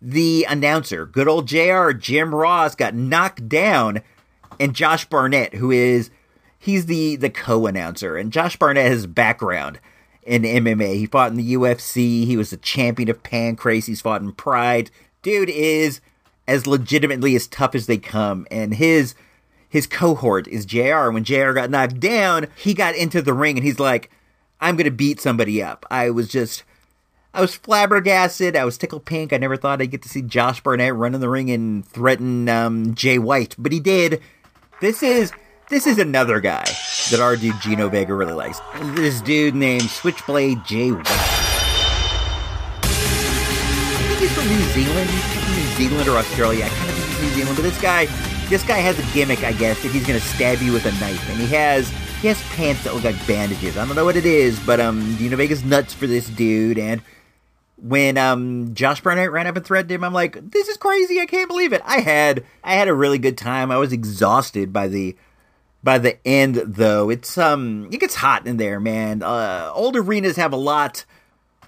[0.00, 4.00] the announcer, good old JR Jim Ross, got knocked down,
[4.58, 6.10] and Josh Barnett, who is
[6.58, 9.80] he's the the co-announcer, and Josh Barnett has background
[10.22, 10.96] in MMA.
[10.96, 12.26] He fought in the UFC.
[12.26, 13.86] He was the champion of Pancrase.
[13.86, 14.90] He's fought in Pride.
[15.22, 16.00] Dude is
[16.46, 19.14] as legitimately as tough as they come, and his
[19.68, 21.10] his cohort is JR.
[21.10, 24.10] When JR got knocked down, he got into the ring and he's like,
[24.60, 25.86] I'm gonna beat somebody up.
[25.90, 26.64] I was just
[27.32, 28.56] I was flabbergasted.
[28.56, 29.32] I was tickled pink.
[29.32, 32.48] I never thought I'd get to see Josh Barnett run in the ring and threaten
[32.48, 34.20] um, Jay White, but he did.
[34.80, 35.32] This is
[35.68, 36.64] this is another guy
[37.10, 38.60] that our dude Gino Vega really likes.
[38.94, 41.06] This dude named Switchblade Jay White.
[41.06, 42.86] I
[44.08, 45.10] think he's from New Zealand.
[45.10, 46.64] He's from New Zealand or Australia.
[46.64, 48.06] I kind of think he's New Zealand, but this guy,
[48.48, 51.28] this guy has a gimmick, I guess, that he's gonna stab you with a knife,
[51.28, 53.76] and he has he has pants that look like bandages.
[53.76, 57.00] I don't know what it is, but um, Gino Vega's nuts for this dude, and
[57.80, 61.20] when um Josh Barnett ran up and threatened him, I'm like, this is crazy.
[61.20, 61.82] I can't believe it.
[61.84, 63.70] I had I had a really good time.
[63.70, 65.16] I was exhausted by the
[65.82, 67.08] by the end though.
[67.08, 69.22] It's um it gets hot in there, man.
[69.22, 71.04] Uh old arenas have a lot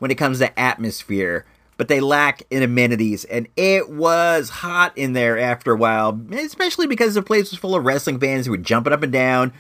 [0.01, 5.13] when it comes to atmosphere, but they lack in amenities and it was hot in
[5.13, 8.59] there after a while, especially because the place was full of wrestling fans who were
[8.59, 9.53] jumping up and down,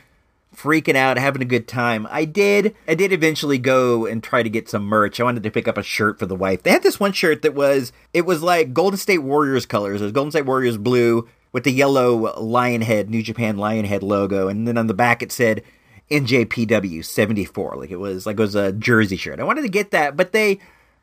[0.54, 2.06] freaking out, having a good time.
[2.10, 5.20] I did I did eventually go and try to get some merch.
[5.20, 6.62] I wanted to pick up a shirt for the wife.
[6.62, 10.00] They had this one shirt that was it was like Golden State Warriors colors.
[10.00, 14.02] It was Golden State Warriors blue with the yellow lion head, New Japan lion head
[14.02, 15.62] logo, and then on the back it said
[16.10, 17.76] NJPW 74.
[17.76, 19.40] Like it was like it was a jersey shirt.
[19.40, 20.58] I wanted to get that, but they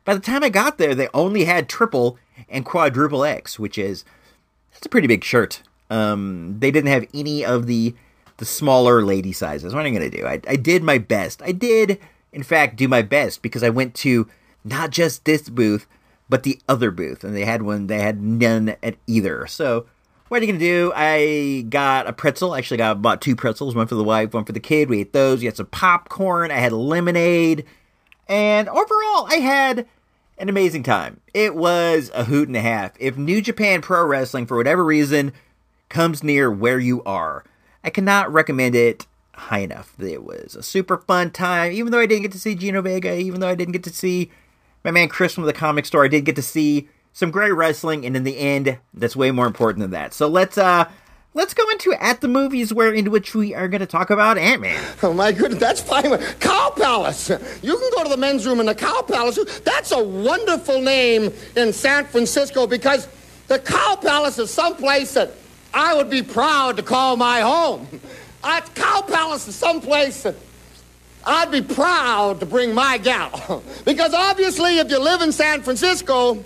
[0.06, 2.18] by the time I got there, they only had triple
[2.50, 4.06] and quadruple X, which is
[4.72, 5.64] that's a pretty big shirt.
[5.90, 7.96] Um, they didn't have any of the
[8.38, 9.74] the smaller lady sizes.
[9.74, 10.26] What am I going to do?
[10.26, 11.42] I, I did my best.
[11.42, 12.00] I did,
[12.32, 14.28] in fact, do my best because I went to
[14.64, 15.88] not just this booth,
[16.30, 17.88] but the other booth, and they had one.
[17.88, 19.48] They had none at either.
[19.48, 19.86] So,
[20.28, 20.92] what are you going to do?
[20.94, 22.54] I got a pretzel.
[22.54, 23.76] Actually, got bought two pretzels.
[23.76, 24.90] One for the wife, one for the kid.
[24.90, 25.40] We ate those.
[25.40, 26.52] We had some popcorn.
[26.52, 27.66] I had lemonade,
[28.28, 29.88] and overall, I had
[30.38, 31.22] an amazing time.
[31.34, 32.92] It was a hoot and a half.
[33.00, 35.32] If New Japan Pro Wrestling, for whatever reason,
[35.90, 37.44] comes near where you are,
[37.88, 39.94] I cannot recommend it high enough.
[39.98, 43.18] It was a super fun time, even though I didn't get to see Gino Vega,
[43.18, 44.30] even though I didn't get to see
[44.84, 48.06] my man Chris from the comic store, I did get to see some great wrestling,
[48.06, 50.14] and in the end, that's way more important than that.
[50.14, 50.90] So let's uh
[51.34, 54.62] let's go into at the movies where into which we are gonna talk about Ant
[54.62, 54.84] Man.
[55.02, 56.18] Oh my goodness, that's fine.
[56.42, 57.30] Cow Palace.
[57.30, 59.40] You can go to the men's room in the Cow Palace.
[59.60, 63.08] That's a wonderful name in San Francisco because
[63.48, 65.32] the Cow Palace is someplace that
[65.78, 67.88] I would be proud to call my home.
[68.44, 70.34] Uh, Cow Palace is someplace that
[71.24, 73.64] I'd be proud to bring my gal.
[73.86, 76.44] because obviously, if you live in San Francisco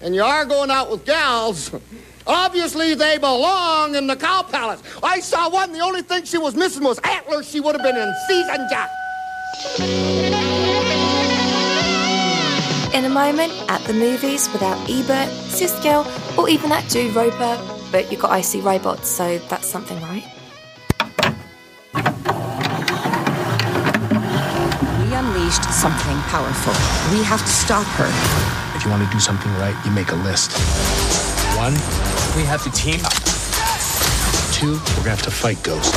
[0.00, 1.70] and you are going out with gals,
[2.26, 4.82] obviously they belong in the Cow Palace.
[5.00, 7.48] I saw one, the only thing she was missing was antlers.
[7.48, 8.90] She would have been in season, Jack.
[12.92, 16.04] In a moment, at the movies without Ebert, Siskel,
[16.36, 20.24] or even that Drew Roper, but you've got icy robots, so that's something, right?
[25.00, 26.72] We unleashed something powerful.
[27.16, 28.10] We have to stop her.
[28.76, 30.52] If you want to do something right, you make a list.
[31.56, 31.72] One,
[32.36, 33.12] we have to team up.
[34.52, 35.94] Two, we're gonna have to fight Ghost.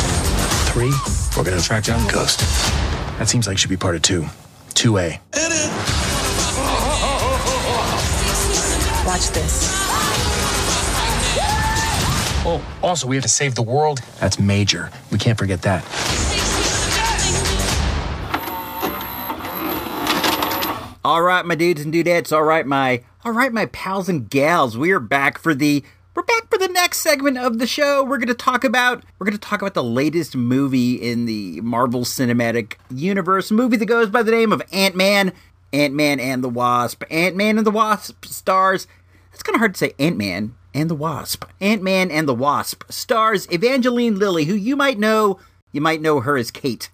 [0.71, 0.91] Three,
[1.37, 2.39] we're gonna track down Ghost.
[3.17, 4.25] That seems like should be part of two.
[4.75, 5.19] 2A.
[9.05, 9.78] Watch this.
[12.45, 13.99] Oh, also, we have to save the world.
[14.19, 14.91] That's major.
[15.11, 15.83] We can't forget that.
[21.03, 22.31] All right, my dudes and dudettes.
[22.31, 24.77] All right, my all right, my pals and gals.
[24.77, 25.83] We are back for the
[26.15, 28.03] we're back for the next segment of the show.
[28.03, 31.59] We're going to talk about we're going to talk about the latest movie in the
[31.61, 35.33] Marvel Cinematic Universe, movie that goes by the name of Ant-Man,
[35.73, 37.03] Ant-Man and the Wasp.
[37.09, 38.87] Ant-Man and the Wasp stars.
[39.33, 41.45] It's kind of hard to say Ant-Man and the Wasp.
[41.59, 45.39] Ant-Man and the Wasp stars Evangeline Lilly, who you might know,
[45.71, 46.89] you might know her as Kate.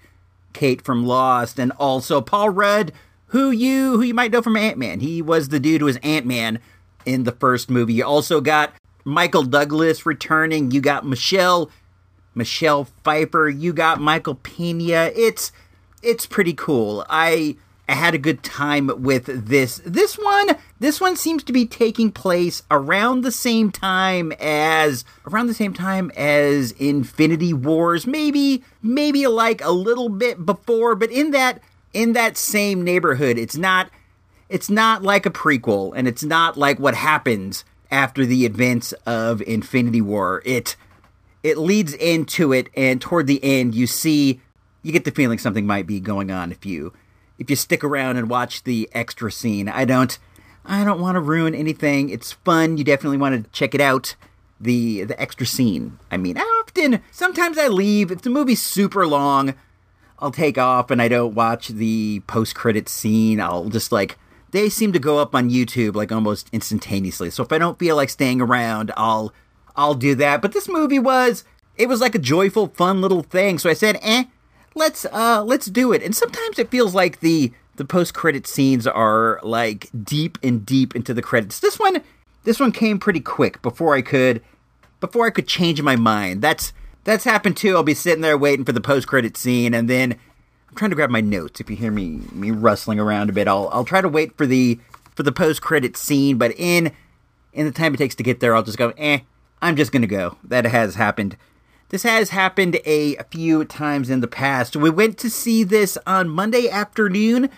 [0.54, 2.94] Kate from Lost and also Paul Rudd,
[3.28, 5.02] who you who you might know from Ant-Man.
[5.02, 6.60] He was the dude who was Ant-Man
[7.06, 7.94] in the first movie.
[7.94, 10.72] You also got Michael Douglas returning.
[10.72, 11.70] You got Michelle
[12.34, 13.50] Michelle Pfeiffer.
[13.50, 15.12] You got Michael Pena.
[15.16, 15.52] It's
[16.02, 17.06] it's pretty cool.
[17.10, 19.80] I I had a good time with this.
[19.86, 25.48] This one, this one seems to be taking place around the same time as around
[25.48, 28.08] the same time as Infinity Wars.
[28.08, 31.62] Maybe maybe like a little bit before, but in that
[31.94, 33.38] in that same neighborhood.
[33.38, 33.90] It's not
[34.50, 39.42] it's not like a prequel and it's not like what happens after the events of
[39.44, 40.42] Infinity War.
[40.46, 40.76] It
[41.44, 44.42] it leads into it and toward the end you see
[44.82, 46.94] you get the feeling something might be going on if you
[47.38, 49.70] if you stick around and watch the extra scene.
[49.70, 50.18] I don't
[50.66, 52.10] I don't want to ruin anything.
[52.10, 52.78] It's fun.
[52.78, 54.16] You definitely want to check it out.
[54.60, 56.00] The the extra scene.
[56.10, 59.54] I mean, I often sometimes I leave if the movie's super long.
[60.20, 63.42] I'll take off and I don't watch the post credit scene.
[63.42, 64.18] I'll just like
[64.52, 67.30] they seem to go up on YouTube like almost instantaneously.
[67.30, 69.34] So if I don't feel like staying around, I'll
[69.76, 70.42] I'll do that.
[70.42, 71.44] But this movie was
[71.78, 73.60] it was like a joyful, fun little thing.
[73.60, 74.26] So I said, eh,
[74.76, 76.04] let's uh let's do it.
[76.04, 80.96] And sometimes it feels like the the post credit scenes are like deep and deep
[80.96, 81.60] into the credits.
[81.60, 82.02] This one
[82.44, 84.42] this one came pretty quick before I could
[85.00, 86.42] before I could change my mind.
[86.42, 87.76] That's that's happened too.
[87.76, 90.14] I'll be sitting there waiting for the post credit scene and then
[90.70, 91.60] I'm trying to grab my notes.
[91.60, 94.46] If you hear me me rustling around a bit, I'll I'll try to wait for
[94.46, 94.80] the
[95.16, 96.92] for the post credit scene, but in
[97.54, 99.20] in the time it takes to get there, I'll just go, eh,
[99.62, 100.38] I'm just gonna go.
[100.44, 101.38] That has happened.
[101.96, 104.76] This has happened a few times in the past.
[104.76, 107.50] We went to see this on Monday afternoon.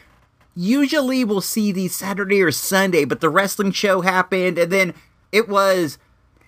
[0.56, 4.93] Usually we'll see these Saturday or Sunday, but the wrestling show happened and then
[5.32, 5.97] it was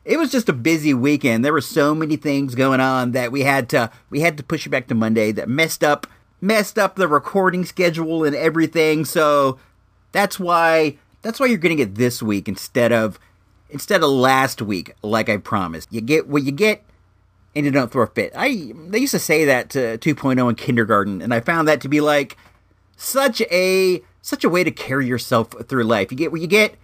[0.05, 1.43] it was just a busy weekend.
[1.43, 4.67] There were so many things going on that we had to we had to push
[4.67, 6.05] it back to Monday that messed up
[6.39, 9.03] messed up the recording schedule and everything.
[9.03, 9.57] So
[10.11, 13.19] that's why that's why you're getting it this week instead of
[13.67, 15.91] instead of last week, like I promised.
[15.91, 16.83] You get what you get
[17.59, 18.31] and you don't throw a fit.
[18.35, 21.89] I they used to say that to 2.0 in kindergarten, and I found that to
[21.89, 22.37] be like
[22.97, 26.11] such a such a way to carry yourself through life.
[26.11, 26.75] You get what you get.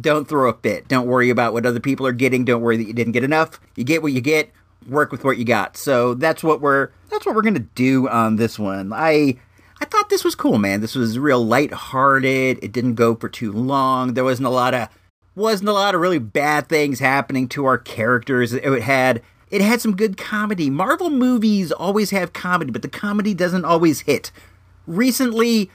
[0.00, 0.88] Don't throw a fit.
[0.88, 2.44] Don't worry about what other people are getting.
[2.44, 3.60] Don't worry that you didn't get enough.
[3.76, 4.50] You get what you get.
[4.88, 5.76] Work with what you got.
[5.76, 8.92] So that's what we're that's what we're gonna do on this one.
[8.92, 9.38] I
[9.80, 10.80] I thought this was cool, man.
[10.80, 12.58] This was real lighthearted.
[12.62, 14.14] It didn't go for too long.
[14.14, 14.88] There wasn't a lot of
[15.34, 18.52] wasn't a lot of really bad things happening to our characters.
[18.52, 19.22] It had
[19.54, 20.68] it had some good comedy.
[20.68, 24.32] Marvel movies always have comedy, but the comedy doesn't always hit.
[24.84, 25.70] Recently,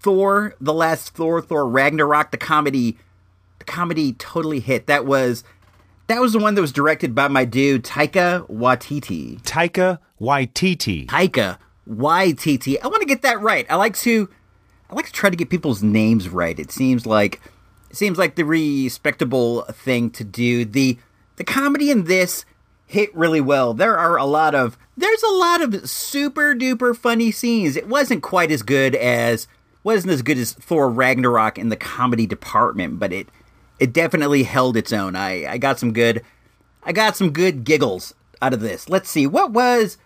[0.00, 2.98] Thor, the last Thor, Thor Ragnarok, the comedy
[3.60, 4.88] the comedy totally hit.
[4.88, 5.44] That was
[6.08, 9.40] that was the one that was directed by my dude Taika Waititi.
[9.42, 11.06] Taika Waititi.
[11.06, 11.58] Taika
[11.88, 12.76] Waititi.
[12.82, 13.66] I want to get that right.
[13.70, 14.28] I like to
[14.90, 16.58] I like to try to get people's names right.
[16.58, 17.40] It seems like
[17.88, 20.64] it seems like the respectable thing to do.
[20.64, 20.98] The
[21.36, 22.44] the comedy in this
[22.92, 23.72] hit really well.
[23.72, 27.76] There are a lot of there's a lot of super duper funny scenes.
[27.76, 29.48] It wasn't quite as good as
[29.82, 33.28] wasn't as good as Thor Ragnarok in the comedy department, but it
[33.80, 35.16] it definitely held its own.
[35.16, 36.22] I I got some good
[36.84, 38.88] I got some good giggles out of this.
[38.88, 39.26] Let's see.
[39.26, 39.96] What was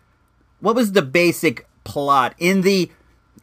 [0.60, 2.90] what was the basic plot in the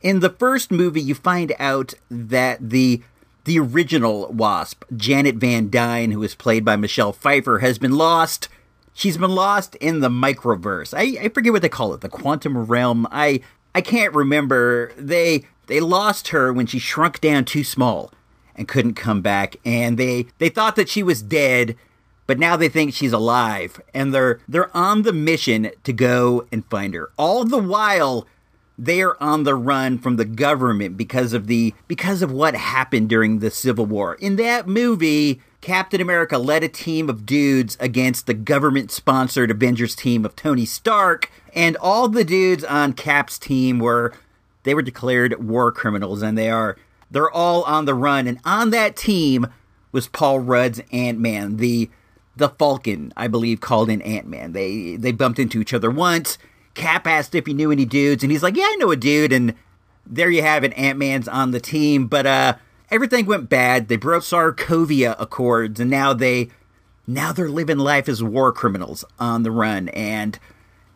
[0.01, 3.01] in the first movie you find out that the
[3.43, 8.47] the original Wasp, Janet Van Dyne, who was played by Michelle Pfeiffer, has been lost.
[8.93, 10.93] She's been lost in the microverse.
[10.95, 13.07] I, I forget what they call it, the quantum realm.
[13.11, 13.41] I
[13.73, 14.91] I can't remember.
[14.97, 18.11] They they lost her when she shrunk down too small
[18.55, 21.75] and couldn't come back, and they they thought that she was dead,
[22.27, 26.65] but now they think she's alive, and they're they're on the mission to go and
[26.65, 27.09] find her.
[27.17, 28.27] All the while
[28.77, 33.39] they're on the run from the government because of the because of what happened during
[33.39, 34.15] the Civil War.
[34.15, 39.95] In that movie, Captain America led a team of dudes against the government sponsored Avengers
[39.95, 44.13] team of Tony Stark, and all the dudes on Cap's team were
[44.63, 46.75] they were declared war criminals and they are
[47.09, 49.47] they're all on the run and on that team
[49.93, 51.89] was Paul Rudd's Ant-Man, the
[52.35, 54.51] the Falcon, I believe called in Ant-Man.
[54.51, 56.37] They they bumped into each other once.
[56.73, 59.31] Cap asked if he knew any dudes and he's like, "Yeah, I know a dude."
[59.31, 59.55] And
[60.05, 62.55] there you have it, Ant-Man's on the team, but uh
[62.89, 63.87] everything went bad.
[63.87, 66.49] They broke Sokovia Accords, and now they
[67.07, 69.89] now they're living life as war criminals on the run.
[69.89, 70.39] And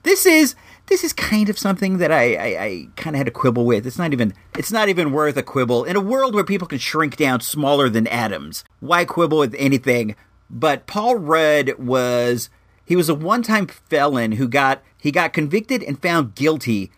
[0.03, 0.55] this is
[0.87, 3.85] this is kind of something that I, I, I kind of had a quibble with.
[3.85, 6.79] It's not even it's not even worth a quibble in a world where people can
[6.79, 8.63] shrink down smaller than atoms.
[8.79, 10.15] Why quibble with anything?
[10.49, 12.49] But Paul Rudd was
[12.85, 16.91] he was a one-time felon who got he got convicted and found guilty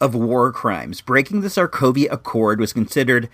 [0.00, 1.00] of war crimes.
[1.00, 3.28] Breaking the Sokovia Accord was considered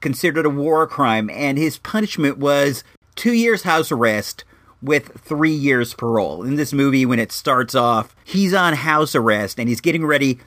[0.00, 2.84] considered a war crime, and his punishment was
[3.14, 4.44] two years house arrest
[4.80, 6.42] with three years parole.
[6.42, 10.38] In this movie, when it starts off, he's on house arrest and he's getting ready,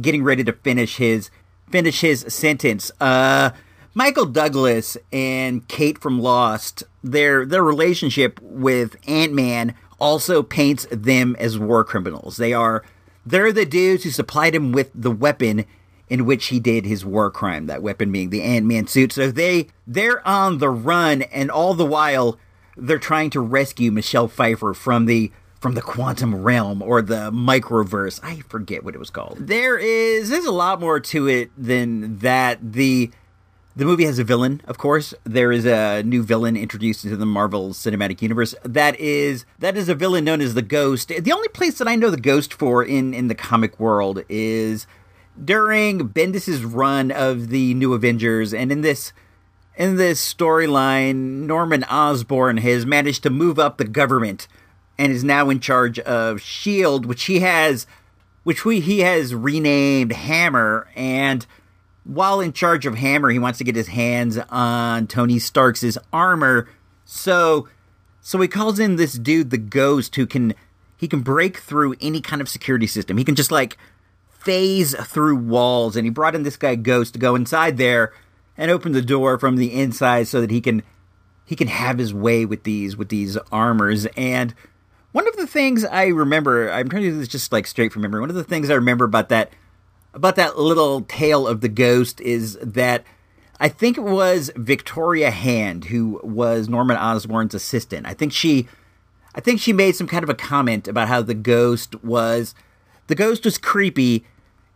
[0.00, 1.30] getting ready to finish his
[1.70, 2.90] finish his sentence.
[3.00, 3.50] Uh,
[3.94, 11.36] Michael Douglas and Kate from Lost, their their relationship with Ant Man also paints them
[11.38, 12.36] as war criminals.
[12.36, 12.84] They are
[13.26, 15.64] they're the dudes who supplied him with the weapon
[16.10, 19.12] in which he did his war crime, that weapon being the Ant-Man suit.
[19.12, 22.38] So they they're on the run and all the while
[22.76, 25.30] they're trying to rescue Michelle Pfeiffer from the
[25.60, 28.18] from the quantum realm or the microverse.
[28.22, 29.36] I forget what it was called.
[29.38, 32.58] There is there's a lot more to it than that.
[32.72, 33.10] The
[33.76, 35.14] the movie has a villain, of course.
[35.22, 38.54] There is a new villain introduced into the Marvel Cinematic Universe.
[38.64, 41.08] That is that is a villain known as the Ghost.
[41.08, 44.88] The only place that I know the Ghost for in in the comic world is
[45.44, 49.12] during Bendis's run of the New Avengers, and in this
[49.76, 54.46] in this storyline, Norman Osborn has managed to move up the government
[54.98, 57.86] and is now in charge of Shield, which he has,
[58.44, 60.88] which we he has renamed Hammer.
[60.94, 61.46] And
[62.04, 66.68] while in charge of Hammer, he wants to get his hands on Tony Stark's armor.
[67.06, 67.68] So,
[68.20, 70.54] so he calls in this dude, the Ghost, who can
[70.98, 73.16] he can break through any kind of security system.
[73.16, 73.78] He can just like
[74.40, 78.12] phase through walls, and he brought in this guy Ghost to go inside there
[78.56, 80.82] and open the door from the inside so that he can
[81.44, 84.06] he can have his way with these with these armors.
[84.16, 84.54] And
[85.12, 88.02] one of the things I remember, I'm trying to do this just like straight from
[88.02, 88.20] memory.
[88.20, 89.52] One of the things I remember about that
[90.14, 93.04] about that little tale of the ghost is that
[93.58, 98.06] I think it was Victoria Hand who was Norman Osborn's assistant.
[98.06, 98.68] I think she
[99.34, 102.54] I think she made some kind of a comment about how the ghost was
[103.10, 104.24] the ghost was creepy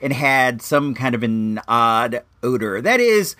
[0.00, 2.80] and had some kind of an odd odor.
[2.80, 3.36] That is,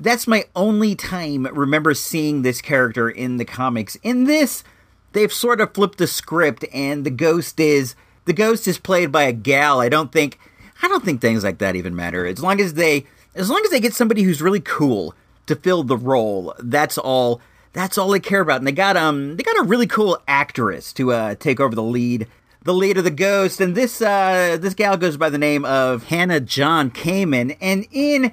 [0.00, 3.94] that's my only time remember seeing this character in the comics.
[4.02, 4.64] In this,
[5.12, 9.22] they've sort of flipped the script, and the ghost is the ghost is played by
[9.22, 9.80] a gal.
[9.80, 10.40] I don't think
[10.82, 12.26] I don't think things like that even matter.
[12.26, 15.14] As long as they as long as they get somebody who's really cool
[15.46, 17.40] to fill the role, that's all
[17.74, 18.58] that's all they care about.
[18.58, 21.82] And they got um they got a really cool actress to uh take over the
[21.82, 22.26] lead
[22.64, 26.04] the lead of the ghost, and this uh, this gal goes by the name of
[26.04, 27.56] Hannah John Kamen.
[27.60, 28.32] And in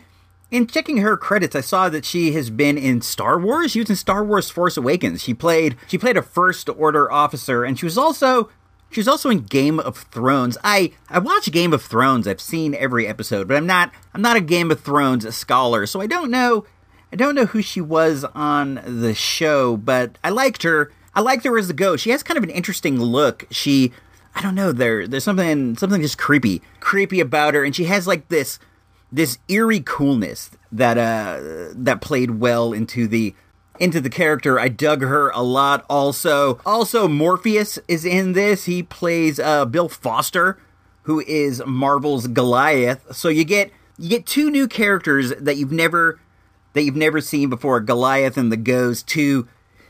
[0.52, 3.72] in checking her credits, I saw that she has been in Star Wars.
[3.72, 5.24] She was in Star Wars Force Awakens.
[5.24, 8.50] She played she played a First Order officer, and she was also
[8.92, 10.58] she was also in Game of Thrones.
[10.64, 12.28] I I watch Game of Thrones.
[12.28, 16.02] I've seen every episode, but I'm not I'm not a Game of Thrones scholar, so
[16.02, 16.66] I don't know
[17.12, 19.78] I don't know who she was on the show.
[19.78, 20.92] But I liked her.
[21.16, 22.04] I liked her as a ghost.
[22.04, 23.46] She has kind of an interesting look.
[23.50, 23.92] She
[24.40, 24.72] I don't know.
[24.72, 28.58] There, there's something, something just creepy, creepy about her, and she has like this,
[29.12, 33.36] this eerie coolness that uh that played well into the
[33.80, 34.58] into the character.
[34.58, 35.86] I dug her a lot.
[35.90, 38.64] Also, also Morpheus is in this.
[38.64, 40.58] He plays uh Bill Foster,
[41.04, 43.14] who is Marvel's Goliath.
[43.14, 46.18] So you get you get two new characters that you've never
[46.74, 47.82] that you've never seen before.
[47.82, 49.06] Goliath and the Ghost.
[49.06, 49.50] Two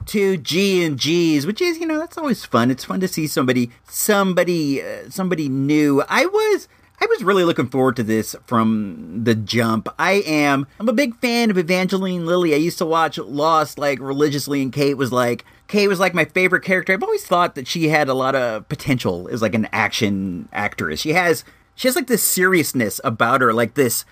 [0.10, 2.72] to G and G's, which is you know that's always fun.
[2.72, 6.03] It's fun to see somebody somebody uh, somebody new.
[6.10, 6.68] I was
[7.01, 9.88] I was really looking forward to this from the jump.
[9.97, 12.53] I am I'm a big fan of Evangeline Lilly.
[12.53, 16.26] I used to watch Lost like religiously, and Kate was like Kate was like my
[16.26, 16.91] favorite character.
[16.91, 20.99] I've always thought that she had a lot of potential as like an action actress.
[21.01, 21.45] She has
[21.76, 24.05] she has like this seriousness about her, like this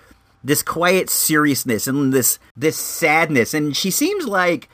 [0.44, 4.68] this quiet seriousness and this this sadness, and she seems like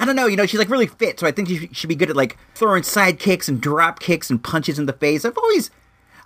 [0.00, 1.94] I don't know, you know, she's like really fit, so I think she should be
[1.94, 5.26] good at like throwing side kicks and drop kicks and punches in the face.
[5.26, 5.70] I've always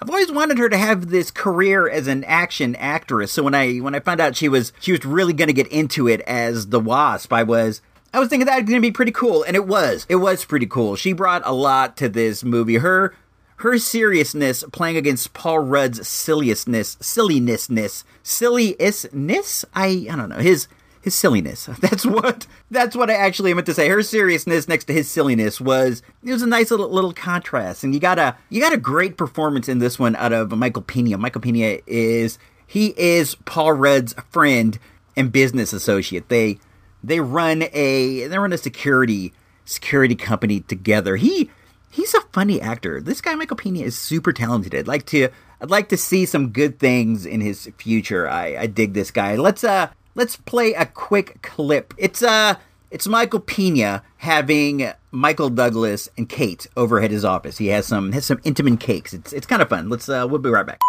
[0.01, 3.33] I've always wanted her to have this career as an action actress.
[3.33, 5.67] So when I when I found out she was she was really going to get
[5.69, 8.93] into it as the Wasp, I was I was thinking that was going to be
[8.93, 10.07] pretty cool, and it was.
[10.09, 10.95] It was pretty cool.
[10.95, 12.77] She brought a lot to this movie.
[12.77, 13.13] Her
[13.57, 19.65] her seriousness playing against Paul Rudd's silliness, sillinessness, silliness.
[19.75, 20.69] I I don't know his
[21.05, 21.67] his silliness.
[21.81, 23.91] That's what that's what I actually meant to say.
[23.91, 27.93] Her seriousness next to his silliness was it was a nice little little contrast, and
[27.93, 31.19] you got a you got a great performance in this one out of Michael Pena.
[31.19, 34.79] Michael Pena is he is Paul Rudd's friend
[35.15, 36.31] and business associate.
[36.31, 36.59] They
[37.03, 39.35] they run a they run a security
[39.67, 41.17] security company together.
[41.17, 41.51] He
[41.91, 43.03] he's a funny actor.
[43.03, 44.75] This guy Michael Pena is super talented.
[44.75, 45.29] I'd like to
[45.61, 48.27] I'd like to see some good things in his future.
[48.27, 49.37] I, I dig this guy.
[49.37, 51.95] Let's uh let's play a quick clip.
[51.99, 52.57] It's uh
[52.91, 57.59] it's Michael Pena having Michael Douglas and Kate over at his office.
[57.59, 59.13] He has some has some Entenmann's cakes.
[59.13, 59.89] It's it's kind of fun.
[59.89, 60.81] Let's uh we'll be right back.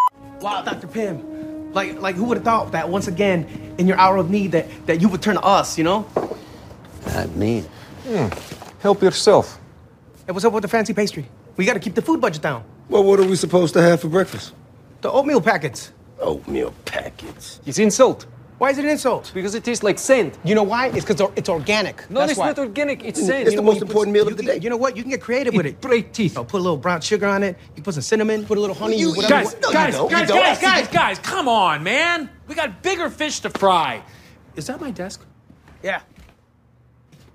[0.42, 0.88] Wow, Dr.
[0.88, 1.74] Pym.
[1.74, 4.68] Like, like who would have thought that once again, in your hour of need, that,
[4.86, 6.08] that you would turn to us, you know?
[7.08, 7.66] Not me.
[8.08, 8.28] Hmm.
[8.80, 9.60] Help yourself.
[10.26, 11.28] Hey, what's up with the fancy pastry?
[11.58, 12.64] We gotta keep the food budget down.
[12.88, 14.54] Well, what are we supposed to have for breakfast?
[15.02, 15.92] The oatmeal packets.
[16.20, 17.60] Oatmeal packets.
[17.66, 18.26] It's insult.
[18.58, 19.32] Why is it an insult?
[19.34, 20.38] Because it tastes like sand.
[20.46, 20.88] You know why?
[20.88, 22.10] It's because it's organic.
[22.10, 22.48] No, That's it's why.
[22.48, 23.04] not organic.
[23.04, 23.44] It's You sand.
[23.44, 23.66] know It's the what?
[23.66, 24.64] most You put- important meal you of the can- day.
[24.64, 24.96] You know what?
[24.96, 25.82] You can get creative with it.
[25.82, 26.38] Break teeth.
[26.38, 27.58] I'll put a little brown sugar on it.
[27.76, 28.46] You put some cinnamon.
[28.46, 28.98] Put a little honey.
[28.98, 29.28] You- whatever.
[29.44, 30.10] guys, No, you guys, don't.
[30.10, 30.40] You guys, don't.
[30.42, 32.30] guys, guys, guys, come on, man.
[32.48, 34.02] We got bigger fish to fry.
[34.56, 35.26] Is that my desk?
[35.84, 36.00] Yeah.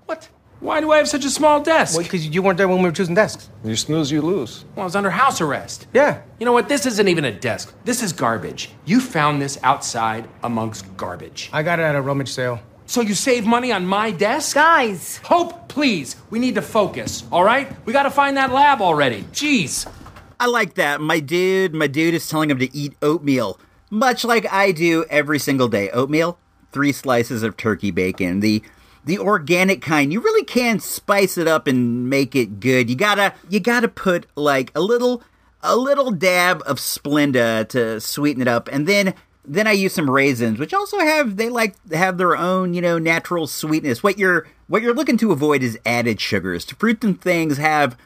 [0.07, 0.27] What?
[0.61, 1.95] Why do I have such a small desk?
[1.95, 3.49] Well, because you weren't there when we were choosing desks.
[3.63, 4.63] You snooze, you lose.
[4.75, 5.87] Well, I was under house arrest.
[5.91, 6.21] Yeah.
[6.39, 6.69] You know what?
[6.69, 7.73] This isn't even a desk.
[7.83, 8.69] This is garbage.
[8.85, 11.49] You found this outside amongst garbage.
[11.51, 12.59] I got it at a rummage sale.
[12.85, 14.53] So you save money on my desk?
[14.53, 15.17] Guys!
[15.23, 16.15] Hope, please.
[16.29, 17.67] We need to focus, all right?
[17.87, 19.23] We gotta find that lab already.
[19.31, 19.91] Jeez.
[20.39, 21.01] I like that.
[21.01, 23.59] My dude, my dude is telling him to eat oatmeal,
[23.89, 25.89] much like I do every single day.
[25.89, 26.37] Oatmeal,
[26.71, 28.61] three slices of turkey bacon, the
[29.05, 30.11] the organic kind.
[30.13, 32.89] You really can spice it up and make it good.
[32.89, 35.23] You gotta you gotta put like a little
[35.61, 40.09] a little dab of Splenda to sweeten it up, and then then I use some
[40.09, 44.03] raisins, which also have they like have their own you know natural sweetness.
[44.03, 46.65] What you're what you're looking to avoid is added sugars.
[46.65, 47.97] Fruits and things have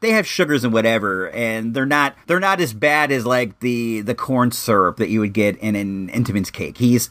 [0.00, 4.00] they have sugars and whatever, and they're not they're not as bad as like the
[4.00, 6.78] the corn syrup that you would get in an Entenmann's cake.
[6.78, 7.08] He's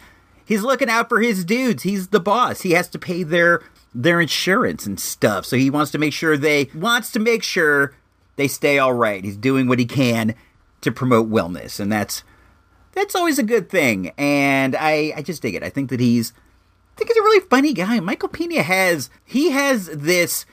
[0.50, 1.84] he's looking out for his dudes.
[1.84, 2.62] He's the boss.
[2.62, 3.62] He has to pay their
[3.95, 5.45] their insurance and stuff.
[5.45, 7.95] So he wants to make sure they wants to make sure
[8.36, 9.24] they stay all right.
[9.24, 10.36] He's doing what he can
[10.82, 12.24] to promote wellness, and that's
[12.91, 14.12] that's always a good thing.
[14.18, 15.64] And I I just dig it.
[15.64, 18.00] I think that he's I think he's a really funny guy.
[18.02, 20.45] Michael Pena has he has this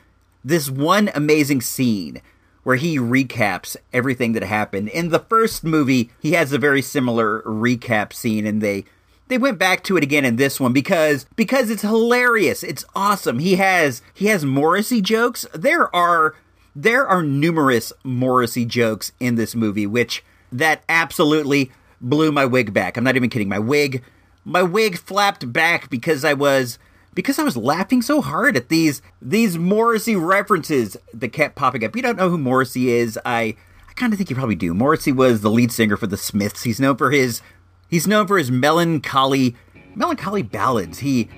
[0.44, 2.20] this one amazing scene
[2.62, 4.88] where he recaps everything that happened.
[4.88, 8.84] In the first movie, he has a very similar recap scene and they
[9.28, 12.62] they went back to it again in this one because because it's hilarious.
[12.62, 13.38] It's awesome.
[13.38, 15.46] He has he has Morrissey jokes.
[15.52, 16.34] There are
[16.74, 22.96] there are numerous Morrissey jokes in this movie which that absolutely blew my wig back.
[22.96, 23.48] I'm not even kidding.
[23.48, 24.02] My wig
[24.44, 26.78] my wig flapped back because I was
[27.14, 31.96] because I was laughing so hard at these these Morrissey references that kept popping up.
[31.96, 33.18] You don't know who Morrissey is.
[33.24, 33.56] I
[33.88, 34.72] I kind of think you probably do.
[34.72, 36.62] Morrissey was the lead singer for the Smiths.
[36.62, 37.40] He's known for his
[37.88, 39.56] he's known for his melancholy
[39.94, 40.98] melancholy ballads.
[40.98, 41.28] He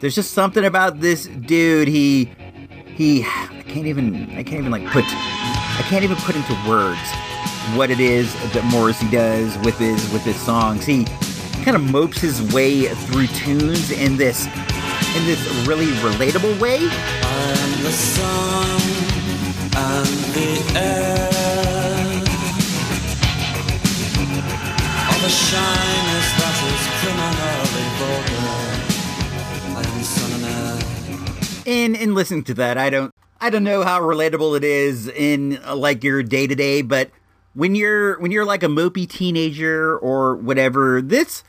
[0.00, 1.88] there's just something about this dude.
[1.88, 2.26] He
[2.86, 6.98] he I can't even I can't even like put I can't even put into words
[7.74, 10.84] what it is that Morrissey does with his with his songs.
[10.84, 11.04] He
[11.64, 16.88] kind of mopes his way through tunes in this in this really relatable way.
[25.26, 28.58] Shyness that is criminally vulgar.
[29.74, 29.98] I am
[31.66, 35.60] in in listening to that, I don't I don't know how relatable it is in
[35.74, 37.10] like your day to day, but
[37.54, 41.44] when you're when you're like a mopey teenager or whatever, this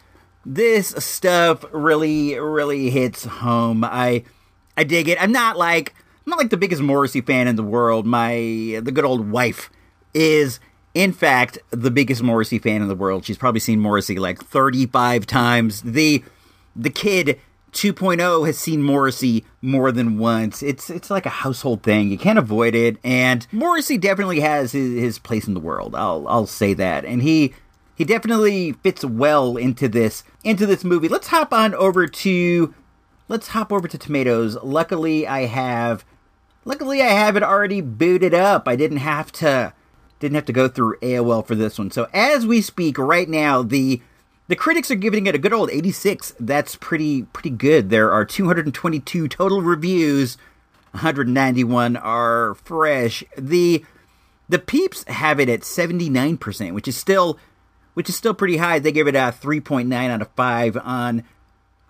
[0.46, 3.84] this stuff really really hits home.
[3.84, 4.24] I
[4.76, 5.22] I dig it.
[5.22, 5.94] I'm not like
[6.26, 8.06] I'm not like the biggest Morrissey fan in the world.
[8.06, 9.70] My the good old wife
[10.14, 10.60] is
[10.94, 13.26] in fact the biggest Morrissey fan in the world.
[13.26, 15.82] She's probably seen Morrissey like 35 times.
[15.82, 16.24] The
[16.76, 17.40] the kid
[17.72, 20.64] 2.0 has seen Morrissey more than once.
[20.64, 22.10] It's it's like a household thing.
[22.10, 22.98] You can't avoid it.
[23.04, 25.96] And Morrissey definitely has his, his place in the world.
[25.96, 27.06] I'll I'll say that.
[27.06, 27.54] And he
[27.96, 31.08] he definitely fits well into this into this movie.
[31.08, 32.74] Let's hop on over to
[33.28, 34.58] let's hop over to Tomatoes.
[34.64, 36.04] Luckily I have
[36.66, 38.68] luckily I have it already booted up.
[38.68, 39.74] I didn't have to
[40.20, 41.92] didn't have to go through AOL for this one.
[41.92, 44.02] So as we speak right now, the
[44.48, 46.34] the critics are giving it a good old 86.
[46.40, 47.90] That's pretty pretty good.
[47.90, 50.38] There are 222 total reviews.
[50.92, 53.24] 191 are fresh.
[53.38, 53.86] The
[54.48, 57.38] the peeps have it at 79%, which is still
[57.94, 58.80] which is still pretty high.
[58.80, 61.24] They give it a 3.9 out of 5 on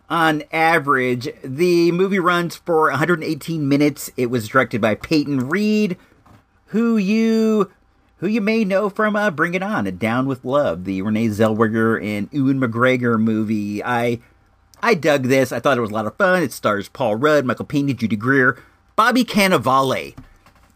[0.09, 1.29] on average.
[1.43, 4.11] The movie runs for 118 minutes.
[4.17, 5.97] It was directed by Peyton Reed,
[6.67, 7.71] who you
[8.19, 11.27] who you may know from uh, Bring It On, and Down with Love, the Renee
[11.27, 13.83] Zellweger and Ewan McGregor movie.
[13.83, 14.19] I
[14.81, 15.51] I dug this.
[15.51, 16.43] I thought it was a lot of fun.
[16.43, 18.61] It stars Paul Rudd, Michael Pena, Judy Greer,
[18.95, 20.15] Bobby Cannavale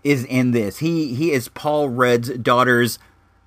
[0.04, 0.80] is in this.
[0.80, 3.00] He he is Paul Rudd's daughter's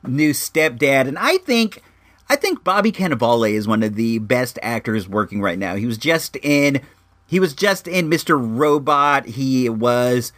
[0.07, 1.83] new stepdad, and I think
[2.29, 5.77] I think Bobby Cannavale is one of the best actors working right now.
[5.77, 6.83] He was just in
[7.27, 8.39] he was just in Mr.
[8.39, 9.27] Robot.
[9.27, 10.33] He was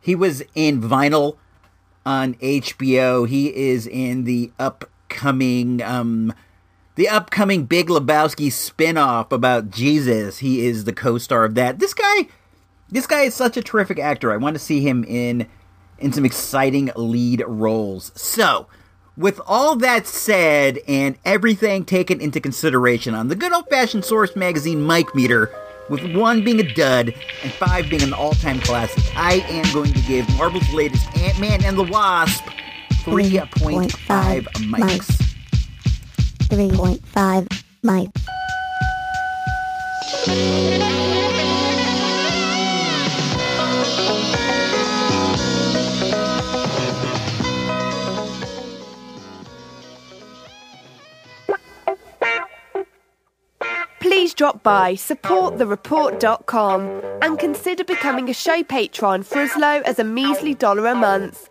[0.00, 1.36] he was in Vinyl
[2.06, 3.28] on HBO.
[3.28, 6.32] He is in the upcoming um
[6.94, 10.38] the upcoming Big Lebowski spin-off about Jesus.
[10.38, 11.78] He is the co-star of that.
[11.78, 12.28] This guy
[12.88, 14.32] this guy is such a terrific actor.
[14.32, 15.48] I want to see him in
[15.98, 18.12] in some exciting lead roles.
[18.14, 18.68] So,
[19.16, 24.86] with all that said and everything taken into consideration on the good old-fashioned Source magazine
[24.86, 25.50] mic meter,
[25.88, 30.00] with one being a dud and five being an all-time classic, I am going to
[30.02, 32.44] give Marvel's latest Ant-Man and the Wasp
[33.04, 35.22] 3.5 mics.
[36.48, 37.48] 3.5
[37.84, 38.26] mics.
[54.46, 60.54] Drop by supportthereport.com and consider becoming a show patron for as low as a measly
[60.54, 61.50] dollar a month.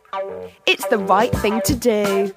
[0.66, 2.34] It's the right thing to do.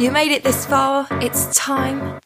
[0.00, 1.06] You made it this far.
[1.22, 2.18] It's time.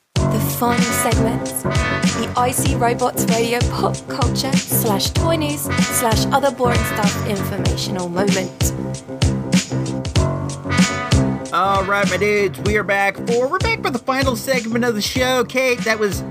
[0.55, 1.45] The final segment.
[1.45, 8.73] The iSeeRobots Radio pop culture slash toy news slash other boring stuff informational moment.
[11.53, 14.95] All right, my dudes, we are back for we're back for the final segment of
[14.95, 15.43] the show.
[15.43, 16.23] Kate, that was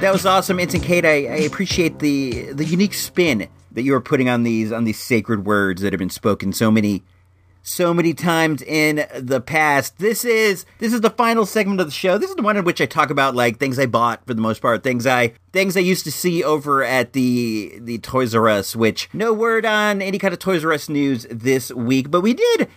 [0.00, 0.60] that was awesome.
[0.60, 4.72] Instant Kate, I, I appreciate the the unique spin that you are putting on these
[4.72, 7.02] on these sacred words that have been spoken so many
[7.64, 9.98] so many times in the past.
[9.98, 12.18] This is this is the final segment of the show.
[12.18, 14.42] This is the one in which I talk about like things I bought for the
[14.42, 18.48] most part, things I things I used to see over at the the Toys R
[18.48, 22.20] Us, which no word on any kind of Toys R Us news this week, but
[22.20, 22.68] we did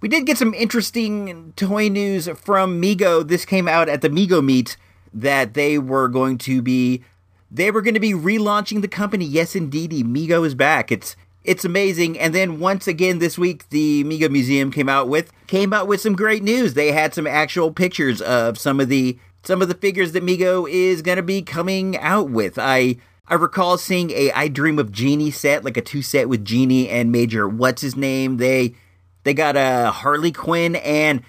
[0.00, 3.26] we did get some interesting toy news from Mego.
[3.26, 4.78] This came out at the Mego meet
[5.12, 7.04] that they were going to be
[7.50, 9.26] they were going to be relaunching the company.
[9.26, 10.90] Yes, indeedy, Mego is back.
[10.90, 12.18] It's it's amazing.
[12.18, 16.00] And then once again this week, the Mego Museum came out with came out with
[16.00, 16.74] some great news.
[16.74, 20.70] They had some actual pictures of some of the some of the figures that Mego
[20.70, 22.58] is going to be coming out with.
[22.58, 26.44] I I recall seeing a I Dream of Jeannie set, like a two set with
[26.44, 27.48] Jeannie and Major.
[27.48, 28.36] What's his name?
[28.36, 28.74] They
[29.24, 31.22] they got a Harley Quinn, and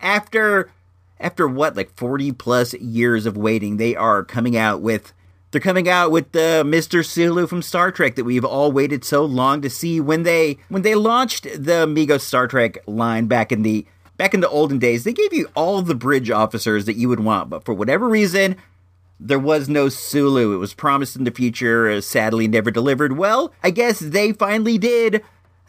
[0.00, 0.70] after
[1.18, 5.12] after what like forty plus years of waiting, they are coming out with
[5.50, 7.04] they're coming out with the Mr.
[7.04, 10.00] Sulu from Star Trek that we've all waited so long to see.
[10.00, 13.86] When they when they launched the Mego Star Trek line back in the
[14.16, 17.20] back in the olden days, they gave you all the bridge officers that you would
[17.20, 18.56] want, but for whatever reason,
[19.18, 20.54] there was no Sulu.
[20.54, 23.16] It was promised in the future, uh, sadly never delivered.
[23.16, 25.22] Well, I guess they finally did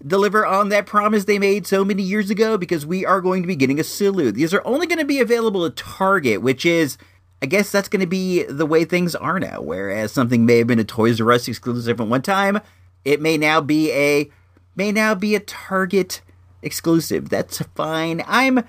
[0.05, 3.47] deliver on that promise they made so many years ago because we are going to
[3.47, 4.32] be getting a Sulu.
[4.32, 6.97] These are only going to be available at Target, which is
[7.42, 9.62] I guess that's going to be the way things are now.
[9.62, 12.60] Whereas something may have been a Toys R Us exclusive at one time,
[13.04, 14.30] it may now be a
[14.76, 16.22] may now be a Target
[16.62, 17.30] exclusive.
[17.30, 18.24] That's fine.
[18.28, 18.64] I'm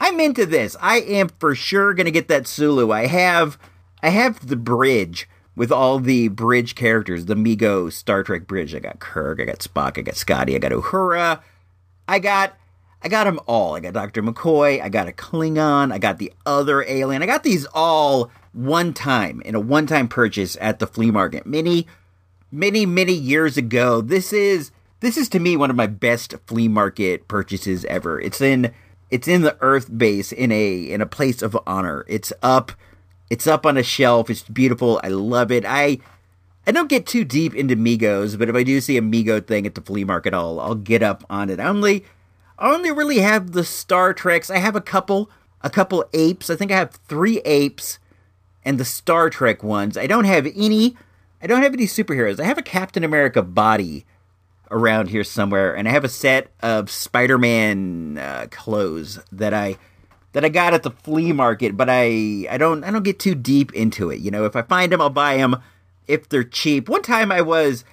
[0.00, 0.76] I'm into this.
[0.80, 2.92] I am for sure going to get that Sulu.
[2.92, 3.58] I have
[4.02, 8.74] I have the bridge with all the bridge characters, the Mego Star Trek bridge.
[8.74, 11.40] I got Kirk, I got Spock, I got Scotty, I got Uhura.
[12.06, 12.56] I got
[13.02, 13.76] I got them all.
[13.76, 14.22] I got Dr.
[14.22, 17.22] McCoy, I got a Klingon, I got the other alien.
[17.22, 21.46] I got these all one time in a one time purchase at the flea market.
[21.46, 21.86] Many,
[22.50, 24.00] many, many years ago.
[24.00, 28.20] This is this is to me one of my best flea market purchases ever.
[28.20, 28.72] It's in
[29.10, 32.04] it's in the Earth base in a in a place of honor.
[32.08, 32.72] It's up
[33.30, 34.28] it's up on a shelf.
[34.28, 35.00] It's beautiful.
[35.04, 35.64] I love it.
[35.64, 35.98] I
[36.66, 39.66] I don't get too deep into Megos, but if I do see a Mego thing
[39.66, 41.60] at the flea market, I'll I'll get up on it.
[41.60, 42.04] I only
[42.58, 44.50] I only really have the Star Treks.
[44.50, 45.30] I have a couple
[45.60, 46.50] a couple apes.
[46.50, 47.98] I think I have three apes
[48.64, 49.96] and the Star Trek ones.
[49.96, 50.96] I don't have any
[51.40, 52.40] I don't have any superheroes.
[52.40, 54.04] I have a Captain America body
[54.70, 59.78] around here somewhere, and I have a set of Spider-Man uh, clothes that I
[60.32, 61.76] that I got at the flea market.
[61.76, 64.20] But I I don't I don't get too deep into it.
[64.20, 65.62] You know, if I find them, I'll buy them
[66.08, 66.88] if they're cheap.
[66.88, 67.84] One time I was.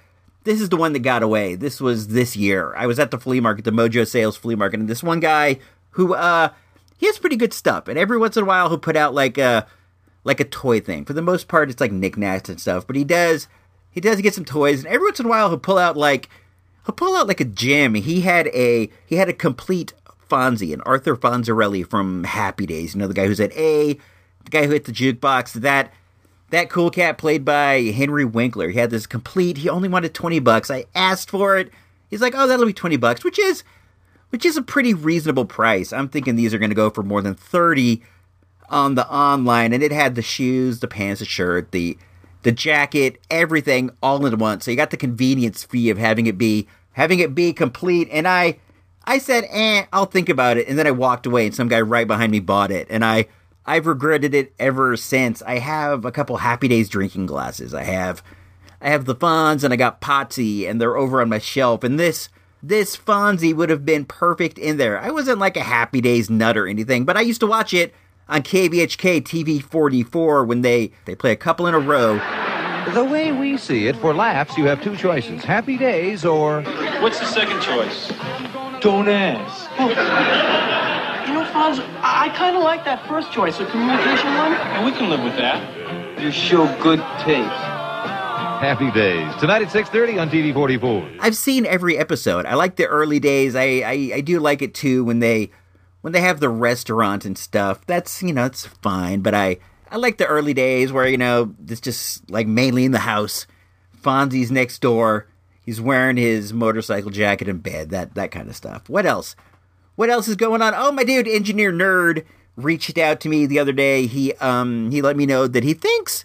[0.46, 1.56] This is the one that got away.
[1.56, 2.72] This was this year.
[2.76, 5.58] I was at the flea market, the Mojo Sales flea market, and this one guy
[5.90, 6.50] who uh
[6.96, 9.38] he has pretty good stuff, and every once in a while he'll put out like
[9.38, 9.66] a
[10.22, 11.04] like a toy thing.
[11.04, 13.48] For the most part, it's like knickknacks and stuff, but he does
[13.90, 16.28] he does get some toys, and every once in a while he'll pull out like
[16.84, 17.94] he'll pull out like a gem.
[17.94, 19.94] He had a he had a complete
[20.30, 22.94] Fonzie, and Arthur Fonzarelli from Happy Days.
[22.94, 23.94] You know the guy who's at A,
[24.44, 25.54] the guy who hit the jukebox.
[25.54, 25.92] That
[26.50, 28.68] that cool cat played by Henry Winkler.
[28.68, 29.58] He had this complete.
[29.58, 30.70] He only wanted twenty bucks.
[30.70, 31.70] I asked for it.
[32.08, 33.64] He's like, "Oh, that'll be twenty bucks," which is
[34.30, 35.92] which is a pretty reasonable price.
[35.92, 38.02] I'm thinking these are going to go for more than 30
[38.68, 41.96] on the online and it had the shoes, the pants, the shirt, the
[42.42, 44.64] the jacket, everything all in once.
[44.64, 48.26] So you got the convenience fee of having it be having it be complete and
[48.26, 48.58] I
[49.04, 51.80] I said, "Eh, I'll think about it." And then I walked away and some guy
[51.80, 53.26] right behind me bought it and I
[53.66, 55.42] I've regretted it ever since.
[55.42, 57.74] I have a couple Happy Days drinking glasses.
[57.74, 58.22] I have
[58.80, 61.98] I have the Fonz and I got Potsy and they're over on my shelf and
[61.98, 62.28] this
[62.62, 65.00] this Fonzie would have been perfect in there.
[65.00, 67.94] I wasn't like a Happy Days nut or anything, but I used to watch it
[68.28, 72.14] on KBHK TV 44 when they, they play a couple in a row.
[72.92, 76.62] The way we see it, for laughs, you have two choices Happy Days or.
[77.00, 78.08] What's the second choice?
[78.80, 80.82] Don't ask.
[81.66, 84.52] You know, Fonz, I, I kind of like that first choice, the communication one.
[84.52, 86.20] And we can live with that.
[86.20, 87.50] You show good taste.
[88.60, 89.34] Happy Days.
[89.36, 91.10] Tonight at 6.30 on TV 44.
[91.20, 92.46] I've seen every episode.
[92.46, 93.54] I like the early days.
[93.54, 95.50] I, I, I do like it too when they
[96.02, 97.84] when they have the restaurant and stuff.
[97.86, 99.20] That's you know, it's fine.
[99.20, 99.58] But I
[99.90, 103.46] I like the early days where, you know, it's just like mainly in the house.
[104.02, 105.26] Fonzie's next door.
[105.62, 108.88] He's wearing his motorcycle jacket in bed, that that kind of stuff.
[108.88, 109.34] What else?
[109.96, 110.74] What else is going on?
[110.76, 112.24] Oh, my dude, engineer nerd
[112.54, 114.06] reached out to me the other day.
[114.06, 116.24] He um he let me know that he thinks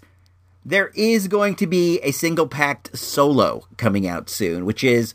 [0.64, 5.14] there is going to be a single packed solo coming out soon, which is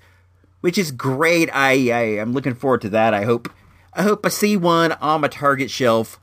[0.62, 1.50] which is great.
[1.54, 3.14] I, I am looking forward to that.
[3.14, 3.52] I hope
[3.94, 6.20] I hope I see one on my Target shelf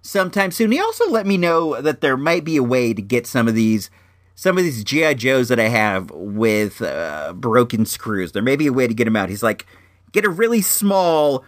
[0.00, 0.72] sometime soon.
[0.72, 3.54] He also let me know that there might be a way to get some of
[3.54, 3.90] these
[4.34, 8.32] some of these GI Joes that I have with uh, broken screws.
[8.32, 9.28] There may be a way to get them out.
[9.28, 9.66] He's like,
[10.10, 11.44] get a really small,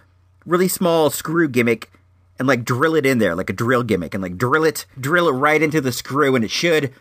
[0.47, 1.91] really small screw gimmick
[2.39, 5.29] and like drill it in there like a drill gimmick and like drill it drill
[5.29, 6.93] it right into the screw and it should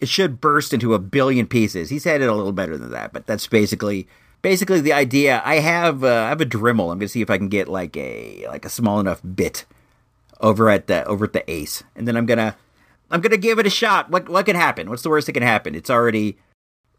[0.00, 1.88] it should burst into a billion pieces.
[1.88, 4.08] He said it a little better than that but that's basically
[4.42, 5.40] basically the idea.
[5.44, 6.92] I have uh, i have a dremel.
[6.92, 9.64] I'm gonna see if i can get like a like a small enough bit
[10.40, 12.56] over at the over at the ace and then i'm gonna
[13.10, 14.10] i'm gonna give it a shot.
[14.10, 14.90] What what could happen?
[14.90, 15.74] What's the worst that can happen?
[15.74, 16.36] It's already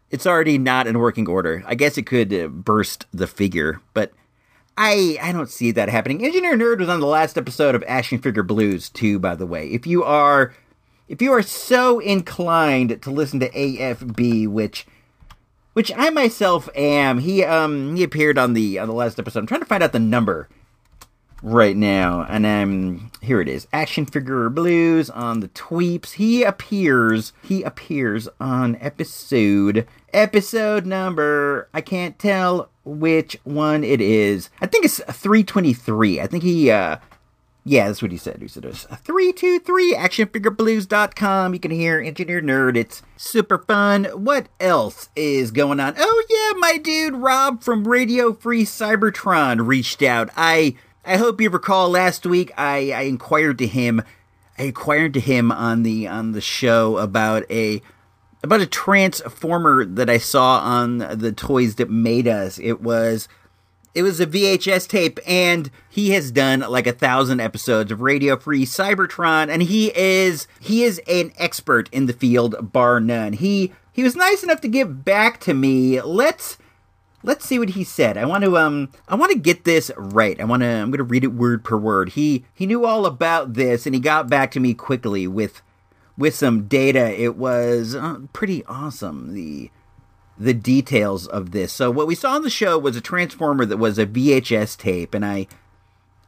[0.10, 1.64] it's already not in working order.
[1.66, 4.12] I guess it could uh, burst the figure but
[4.78, 6.24] I I don't see that happening.
[6.24, 9.68] Engineer Nerd was on the last episode of Action Figure Blues too, by the way.
[9.68, 10.54] If you are
[11.08, 14.88] if you are so inclined to listen to AFB, which
[15.74, 19.40] which I myself am, he um he appeared on the on the last episode.
[19.40, 20.50] I'm trying to find out the number
[21.44, 23.68] right now, and um here it is.
[23.74, 26.14] Action Figure Blues on the Tweeps.
[26.14, 34.50] He appears he appears on episode episode number I can't tell which one it is.
[34.62, 36.20] I think it's 323.
[36.20, 36.98] I think he uh
[37.66, 38.42] yeah, that's what he said.
[38.42, 41.54] He said it's 323 actionfigureblues.com.
[41.54, 42.76] You can hear Engineer Nerd.
[42.76, 44.04] It's super fun.
[44.06, 45.96] What else is going on?
[45.98, 50.30] Oh yeah, my dude Rob from Radio Free Cybertron reached out.
[50.36, 50.76] I
[51.06, 54.02] I hope you recall last week I, I inquired to him
[54.58, 57.82] I inquired to him on the on the show about a
[58.44, 62.60] about a transformer that I saw on the Toys That Made Us.
[62.60, 63.28] It was
[63.96, 68.36] it was a VHS tape, and he has done like a thousand episodes of Radio
[68.38, 73.34] Free Cybertron, and he is he is an expert in the field, bar none.
[73.34, 76.02] He he was nice enough to give back to me.
[76.02, 76.58] Let's
[77.22, 78.18] let's see what he said.
[78.18, 80.40] I want to um I want to get this right.
[80.42, 82.10] I want to I'm going to read it word per word.
[82.10, 85.62] He he knew all about this, and he got back to me quickly with
[86.18, 87.20] with some data.
[87.20, 89.34] It was uh, pretty awesome.
[89.34, 89.72] The
[90.38, 91.72] the details of this.
[91.72, 95.14] So what we saw on the show was a transformer that was a VHS tape,
[95.14, 95.48] and I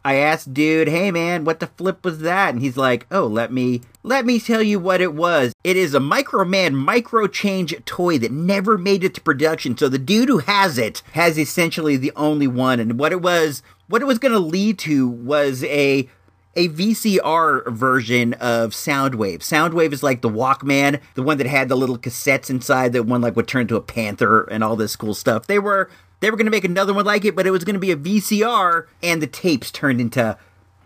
[0.04, 3.52] I asked dude, "Hey man, what the flip was that?" And he's like, "Oh, let
[3.52, 5.54] me let me tell you what it was.
[5.64, 9.76] It is a Microman micro change toy that never made it to production.
[9.76, 12.80] So the dude who has it has essentially the only one.
[12.80, 16.08] And what it was, what it was going to lead to was a
[16.56, 19.40] a VCR version of Soundwave.
[19.40, 23.22] Soundwave is like the Walkman, the one that had the little cassettes inside that one
[23.22, 25.48] like would turn into a panther and all this cool stuff.
[25.48, 25.90] They were
[26.22, 27.92] they were going to make another one like it, but it was going to be
[27.92, 30.38] a VCR and the tapes turned into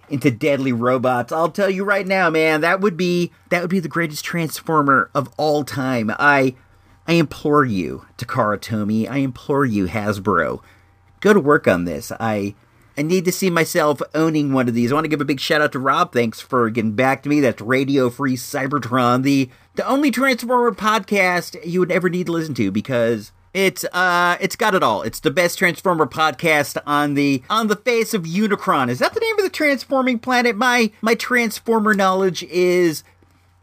[0.10, 1.32] into deadly robots.
[1.32, 5.10] I'll tell you right now, man, that would be that would be the greatest transformer
[5.14, 6.12] of all time.
[6.18, 6.56] I
[7.08, 10.62] I implore you, Takara Tomy, I implore you, Hasbro,
[11.22, 12.12] go to work on this.
[12.20, 12.56] I
[13.00, 14.92] I need to see myself owning one of these.
[14.92, 16.12] I want to give a big shout out to Rob.
[16.12, 17.40] Thanks for getting back to me.
[17.40, 22.54] That's Radio Free Cybertron, the the only Transformer podcast you would ever need to listen
[22.56, 25.02] to because It's uh it's got it all.
[25.04, 28.90] It's the best Transformer podcast on the on the face of Unicron.
[28.90, 30.58] Is that the name of the transforming planet?
[30.58, 33.06] My my Transformer knowledge is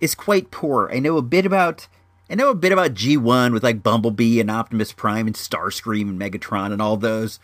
[0.00, 0.90] is quite poor.
[0.90, 1.88] I know a bit about
[2.30, 6.18] I know a bit about G1 with like Bumblebee and Optimus Prime and Starscream and
[6.18, 7.38] Megatron and all those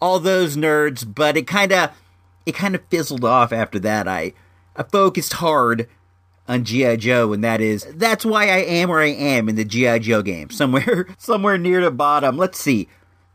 [0.00, 1.90] all those nerds, but it kind of
[2.46, 4.08] it kind of fizzled off after that.
[4.08, 4.32] I
[4.76, 5.88] I focused hard
[6.46, 9.64] on GI Joe, and that is that's why I am where I am in the
[9.64, 12.36] GI Joe game, somewhere somewhere near the bottom.
[12.36, 12.88] Let's see.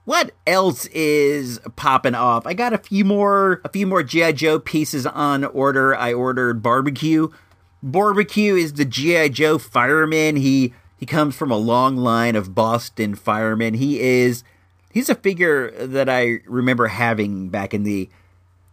[0.05, 2.45] What else is popping off?
[2.45, 5.95] I got a few more a few more GI Joe pieces on order.
[5.95, 7.29] I ordered barbecue.
[7.81, 10.37] Barbecue is the GI Joe fireman.
[10.37, 13.75] He he comes from a long line of Boston firemen.
[13.75, 14.43] He is
[14.93, 18.09] he's a figure that I remember having back in the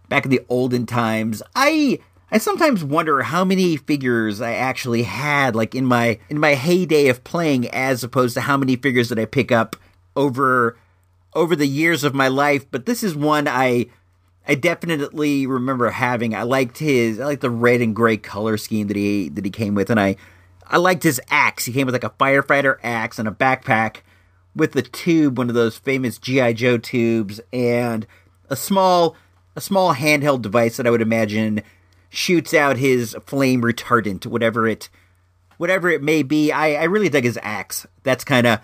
[0.08, 1.42] back in the olden times.
[1.56, 1.98] I
[2.30, 7.08] I sometimes wonder how many figures I actually had like in my in my heyday
[7.08, 9.74] of playing as opposed to how many figures that I pick up
[10.14, 10.76] over
[11.32, 13.86] over the years of my life, but this is one I
[14.46, 16.34] I definitely remember having.
[16.34, 19.50] I liked his I liked the red and gray color scheme that he that he
[19.50, 20.16] came with and I
[20.66, 21.64] I liked his axe.
[21.64, 24.02] He came with like a firefighter axe and a backpack
[24.54, 28.06] with the tube, one of those famous GI Joe tubes and
[28.48, 29.16] a small
[29.56, 31.62] a small handheld device that I would imagine
[32.08, 34.88] shoots out his flame retardant, whatever it
[35.56, 36.50] whatever it may be.
[36.50, 37.86] I, I really dug his axe.
[38.02, 38.60] That's kind of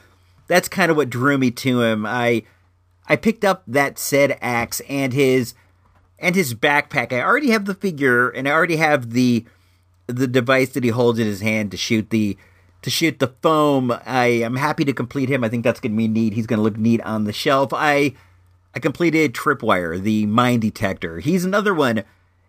[0.49, 2.07] that's kind of what drew me to him.
[2.07, 2.43] I
[3.09, 5.55] I picked up that said axe and his
[6.18, 7.12] and his backpack.
[7.12, 9.45] I already have the figure and I already have the
[10.07, 12.37] the device that he holds in his hand to shoot the
[12.83, 13.93] to shoot the foam.
[14.05, 15.43] I am happy to complete him.
[15.43, 16.33] I think that's going to be neat.
[16.33, 17.72] He's going to look neat on the shelf.
[17.72, 18.14] I
[18.74, 21.20] I completed Tripwire, the mine detector.
[21.20, 22.05] He's another one.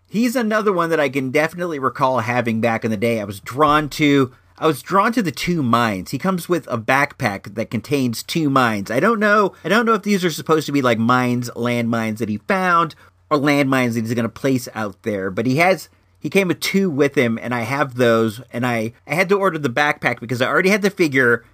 [0.09, 3.19] He's another one that I can definitely recall having back in the day.
[3.19, 6.11] I was drawn to I was drawn to the two mines.
[6.11, 8.89] He comes with a backpack that contains two mines.
[8.89, 9.53] I don't know.
[9.63, 12.95] I don't know if these are supposed to be like mines, landmines that he found,
[13.29, 15.29] or landmines that he's going to place out there.
[15.29, 15.89] But he has.
[16.27, 18.41] He came with two with him, and I have those.
[18.51, 21.45] And I I had to order the backpack because I already had the figure,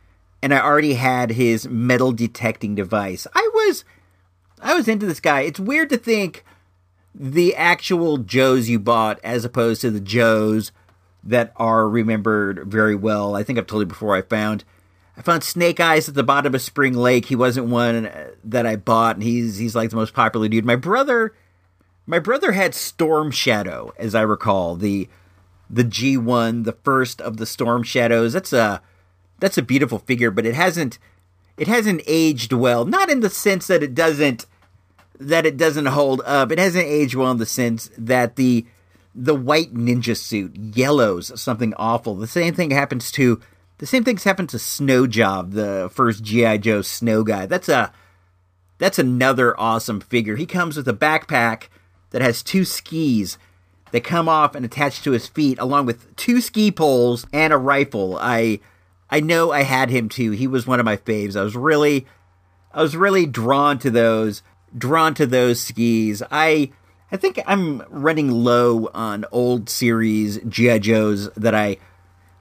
[0.42, 3.28] and I already had his metal detecting device.
[3.36, 3.86] I was
[4.60, 5.42] I was into this guy.
[5.42, 6.44] It's weird to think
[7.14, 10.72] the actual Joes you bought as opposed to the Joes
[11.24, 13.36] that are remembered very well.
[13.36, 14.16] I think I've told you before.
[14.16, 14.64] I found
[15.16, 17.26] I found Snake Eyes at the bottom of Spring Lake.
[17.26, 20.66] He wasn't one uh, that I bought, and he's he's like the most popular dude.
[20.66, 21.36] My brother,
[22.06, 25.08] my brother had Storm Shadow, as I recall the
[25.70, 28.34] the G one, the first of the Storm Shadows.
[28.34, 28.82] That's a
[29.40, 31.00] that's a beautiful figure, but it hasn't
[31.58, 32.86] it hasn't aged well.
[32.86, 34.46] Not in the sense that it doesn't
[35.20, 36.52] that it doesn't hold up.
[36.52, 38.66] It hasn't aged well in the sense that the
[39.16, 42.16] the white ninja suit yellows something awful.
[42.16, 43.40] The same thing happens to
[43.78, 47.46] the same things happen to Snow Job, the first GI Joe snow guy.
[47.46, 47.92] That's a
[48.78, 50.36] that's another awesome figure.
[50.36, 51.68] He comes with a backpack
[52.14, 53.38] that has two skis
[53.92, 57.58] that come off and attach to his feet, along with two ski poles and a
[57.58, 58.18] rifle.
[58.18, 58.62] I
[59.10, 60.32] I know I had him too.
[60.32, 61.36] He was one of my faves.
[61.36, 62.08] I was really
[62.74, 64.42] I was really drawn to those
[64.76, 66.24] drawn to those skis.
[66.32, 66.72] I
[67.12, 71.78] I think I'm running low on old series GI Joes that I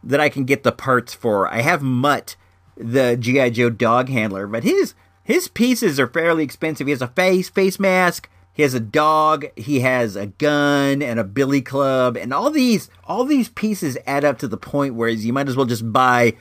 [0.02, 1.46] that I can get the parts for.
[1.48, 2.36] I have Mutt,
[2.76, 6.86] the GI Joe dog handler, but his his pieces are fairly expensive.
[6.86, 11.18] He has a face face mask, he has a dog, he has a gun and
[11.18, 15.08] a billy club, and all these all these pieces add up to the point where
[15.08, 16.36] you might as well just buy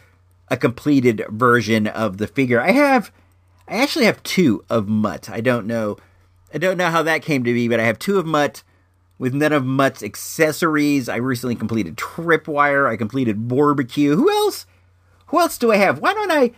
[0.50, 2.60] a completed version of the figure.
[2.60, 3.12] I have
[3.68, 5.30] I actually have two of Mutt.
[5.30, 5.98] I don't know
[6.54, 8.64] I don't know how that came to be, but I have two of Mutt
[9.18, 11.08] with none of Mutt's accessories.
[11.08, 12.90] I recently completed Tripwire.
[12.90, 14.16] I completed Barbecue.
[14.16, 14.66] Who else?
[15.28, 16.00] Who else do I have?
[16.00, 16.52] Why don't I?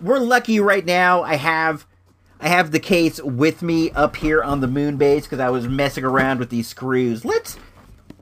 [0.00, 1.22] We're lucky right now.
[1.22, 1.86] I have
[2.40, 5.66] I have the case with me up here on the moon base because I was
[5.66, 7.24] messing around with these screws.
[7.24, 7.58] Let's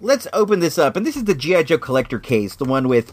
[0.00, 0.96] let's open this up.
[0.96, 3.12] And this is the GI Joe collector case, the one with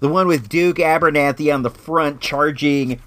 [0.00, 3.00] the one with Duke Abernathy on the front, charging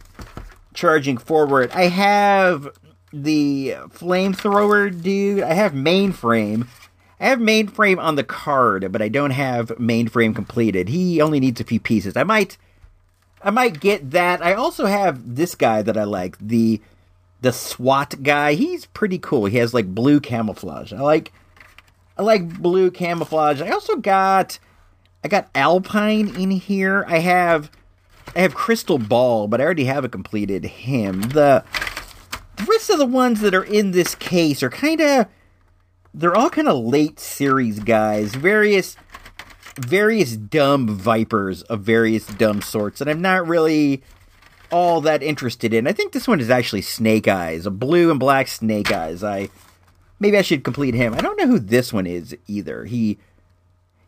[0.74, 1.72] charging forward.
[1.72, 2.70] I have
[3.12, 5.44] the flamethrower dude.
[5.44, 6.68] I have mainframe.
[7.20, 10.88] I have mainframe on the card, but I don't have mainframe completed.
[10.88, 12.16] He only needs a few pieces.
[12.16, 12.58] I might
[13.42, 14.42] I might get that.
[14.42, 16.82] I also have this guy that I like, the
[17.42, 18.54] the SWAT guy.
[18.54, 19.46] He's pretty cool.
[19.46, 20.94] He has like blue camouflage.
[20.94, 21.32] I like
[22.18, 23.62] I like blue camouflage.
[23.62, 24.60] I also got
[25.24, 27.06] I got Alpine in here.
[27.08, 27.72] I have
[28.36, 31.22] I have Crystal Ball, but I already have a completed him.
[31.22, 31.64] The
[32.58, 35.28] the rest of the ones that are in this case are kind of
[36.14, 38.98] they're all kind of late series guys various
[39.78, 44.02] various dumb vipers of various dumb sorts and i'm not really
[44.72, 45.88] all that interested in.
[45.88, 49.24] I think this one is actually Snake Eyes, a blue and black Snake Eyes.
[49.24, 49.50] I
[50.20, 51.14] maybe I should complete him.
[51.14, 52.86] I don't know who this one is either.
[52.86, 53.18] He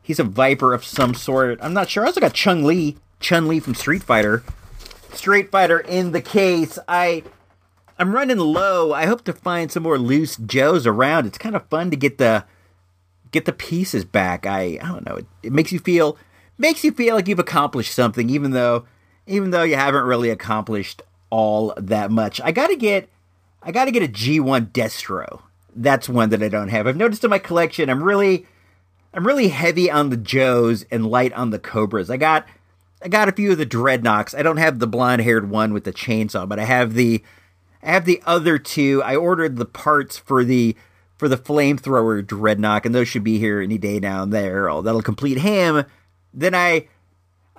[0.01, 1.59] he's a Viper of some sort.
[1.61, 2.03] I'm not sure.
[2.03, 4.43] I also got Chung Li, Chun Li from Street Fighter.
[5.13, 6.77] Street Fighter in the case.
[6.87, 7.23] I
[7.97, 8.93] I'm running low.
[8.93, 11.25] I hope to find some more loose Joes around.
[11.25, 12.45] It's kind of fun to get the
[13.31, 14.45] get the pieces back.
[14.45, 15.15] I I don't know.
[15.15, 16.17] It, it makes you feel
[16.57, 18.85] makes you feel like you've accomplished something, even though
[19.29, 22.41] even though you haven't really accomplished all that much.
[22.41, 23.09] I gotta get
[23.61, 25.43] I gotta get a G1 Destro.
[25.75, 26.87] That's one that I don't have.
[26.87, 28.47] I've noticed in my collection I'm really
[29.13, 32.09] I'm really heavy on the Joes and light on the Cobras.
[32.09, 32.47] I got
[33.01, 34.37] I got a few of the Dreadnoks.
[34.37, 37.23] I don't have the blonde haired one with the chainsaw, but I have the
[37.83, 39.01] I have the other two.
[39.03, 40.75] I ordered the parts for the
[41.17, 44.69] for the flamethrower Dreadnok, and those should be here any day now and there.
[44.69, 45.85] Oh, that'll complete him.
[46.33, 46.87] Then I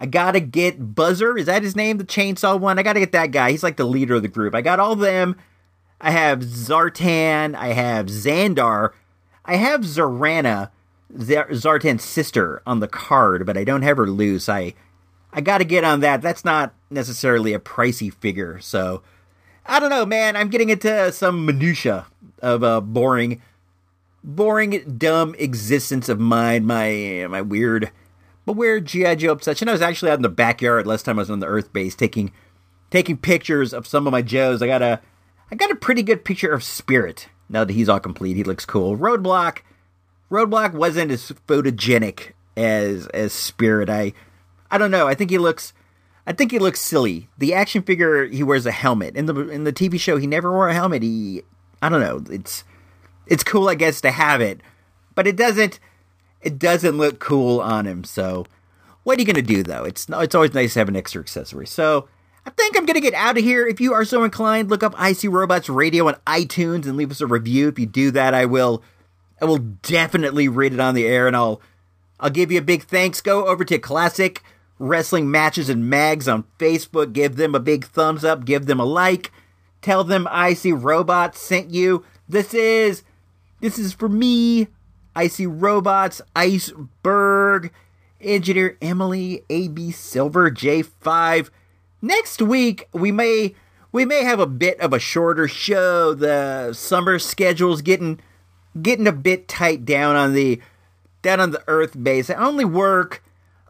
[0.01, 1.37] I gotta get Buzzer.
[1.37, 1.99] Is that his name?
[1.99, 2.79] The chainsaw one.
[2.79, 3.51] I gotta get that guy.
[3.51, 4.55] He's like the leader of the group.
[4.55, 5.37] I got all them.
[6.01, 7.55] I have Zartan.
[7.55, 8.93] I have Zandar.
[9.45, 10.71] I have Zarana,
[11.13, 14.49] Zartan's sister, on the card, but I don't have her loose.
[14.49, 14.75] I
[15.33, 16.23] I gotta get on that.
[16.23, 19.03] That's not necessarily a pricey figure, so
[19.67, 20.37] I don't know, man.
[20.37, 22.07] I'm getting into some minutia
[22.41, 23.43] of a boring,
[24.25, 26.65] boring, dumb existence of mine.
[26.65, 27.91] My my weird,
[28.47, 29.69] but weird GI Joe obsession.
[29.69, 31.95] I was actually out in the backyard last time I was on the Earth base
[31.95, 32.33] taking
[32.91, 34.63] taking pictures of some of my Joes.
[34.63, 35.01] I got a
[35.51, 37.29] I got a pretty good picture of Spirit.
[37.49, 38.97] Now that he's all complete, he looks cool.
[38.97, 39.59] Roadblock,
[40.31, 43.91] Roadblock wasn't as photogenic as as Spirit.
[43.91, 44.13] I
[44.71, 45.09] I don't know.
[45.09, 45.73] I think he looks.
[46.27, 47.29] I think he looks silly.
[47.39, 49.17] The action figure, he wears a helmet.
[49.17, 51.03] In the in the TV show, he never wore a helmet.
[51.03, 51.43] He,
[51.83, 52.33] I don't know.
[52.33, 52.63] It's
[53.27, 54.61] it's cool, I guess, to have it,
[55.15, 55.81] but it doesn't
[56.43, 58.05] it doesn't look cool on him.
[58.05, 58.47] So,
[59.05, 59.85] what are you gonna do though?
[59.85, 61.67] It's it's always nice to have an extra accessory.
[61.67, 62.09] So.
[62.47, 63.67] I think I'm gonna get out of here.
[63.67, 67.27] If you are so inclined, look up iSeeRobots Radio on iTunes and leave us a
[67.27, 67.69] review.
[67.69, 68.83] If you do that, I will,
[69.43, 71.61] I will definitely read it on the air, and I'll,
[72.19, 73.21] I'll give you a big thanks.
[73.21, 74.43] Go over to Classic
[74.79, 77.13] Wrestling Matches and Mags on Facebook.
[77.13, 78.47] Give them a big thumbs up.
[78.47, 79.31] Give them a like.
[79.83, 82.05] Tell them iSeeRobots sent you.
[82.29, 83.03] This is
[83.61, 84.69] this is for me.
[85.17, 87.73] iSeeRobots, Iceberg,
[88.21, 91.51] Engineer Emily, AB Silver, J5.
[92.03, 93.55] Next week we may
[93.93, 96.15] we may have a bit of a shorter show.
[96.15, 98.21] The summer schedule's getting
[98.81, 100.61] getting a bit tight down on the
[101.23, 102.31] down on the Earth base.
[102.31, 103.23] I only work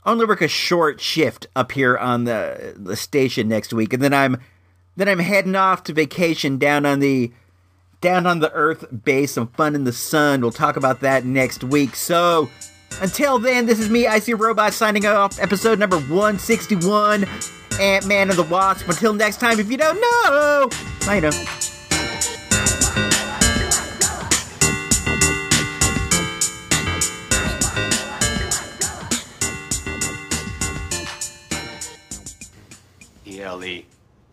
[0.06, 4.14] only work a short shift up here on the the station next week, and then
[4.14, 4.38] I'm
[4.96, 7.32] then I'm heading off to vacation down on the
[8.00, 9.32] down on the Earth base.
[9.32, 10.40] Some fun in the sun.
[10.40, 11.94] We'll talk about that next week.
[11.94, 12.48] So
[13.00, 15.38] until then, this is me, iSeeRobot, signing off.
[15.40, 17.26] Episode number one sixty one.
[17.80, 18.88] Ant Man and the Wasp.
[18.88, 20.68] Until next time, if you don't know,
[21.02, 21.30] I know.
[33.26, 33.82] ELE.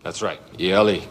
[0.04, 1.02] That's right, ELE.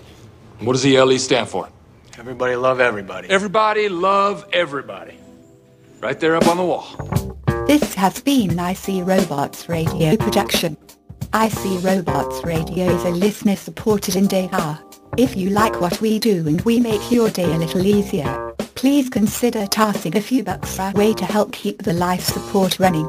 [0.61, 1.71] What does ELE stand for?
[2.19, 3.29] Everybody love everybody.
[3.29, 5.19] Everybody love everybody.
[6.01, 6.87] Right there up on the wall.
[7.67, 10.79] This has been an iSeeRobots radio production.
[11.33, 14.79] iSeeRobots Radio is a listener-supported endeavor.
[15.19, 19.11] If you like what we do and we make your day a little easier, please
[19.11, 23.07] consider tossing a few bucks our way to help keep the life support running.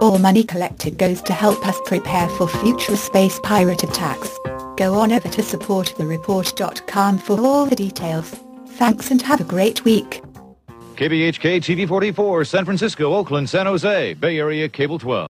[0.00, 4.38] All money collected goes to help us prepare for future space pirate attacks.
[4.80, 8.30] Go on over to supportthereport.com for all the details.
[8.66, 10.22] Thanks and have a great week.
[10.96, 15.28] KBHK TV 44, San Francisco, Oakland, San Jose, Bay Area Cable 12.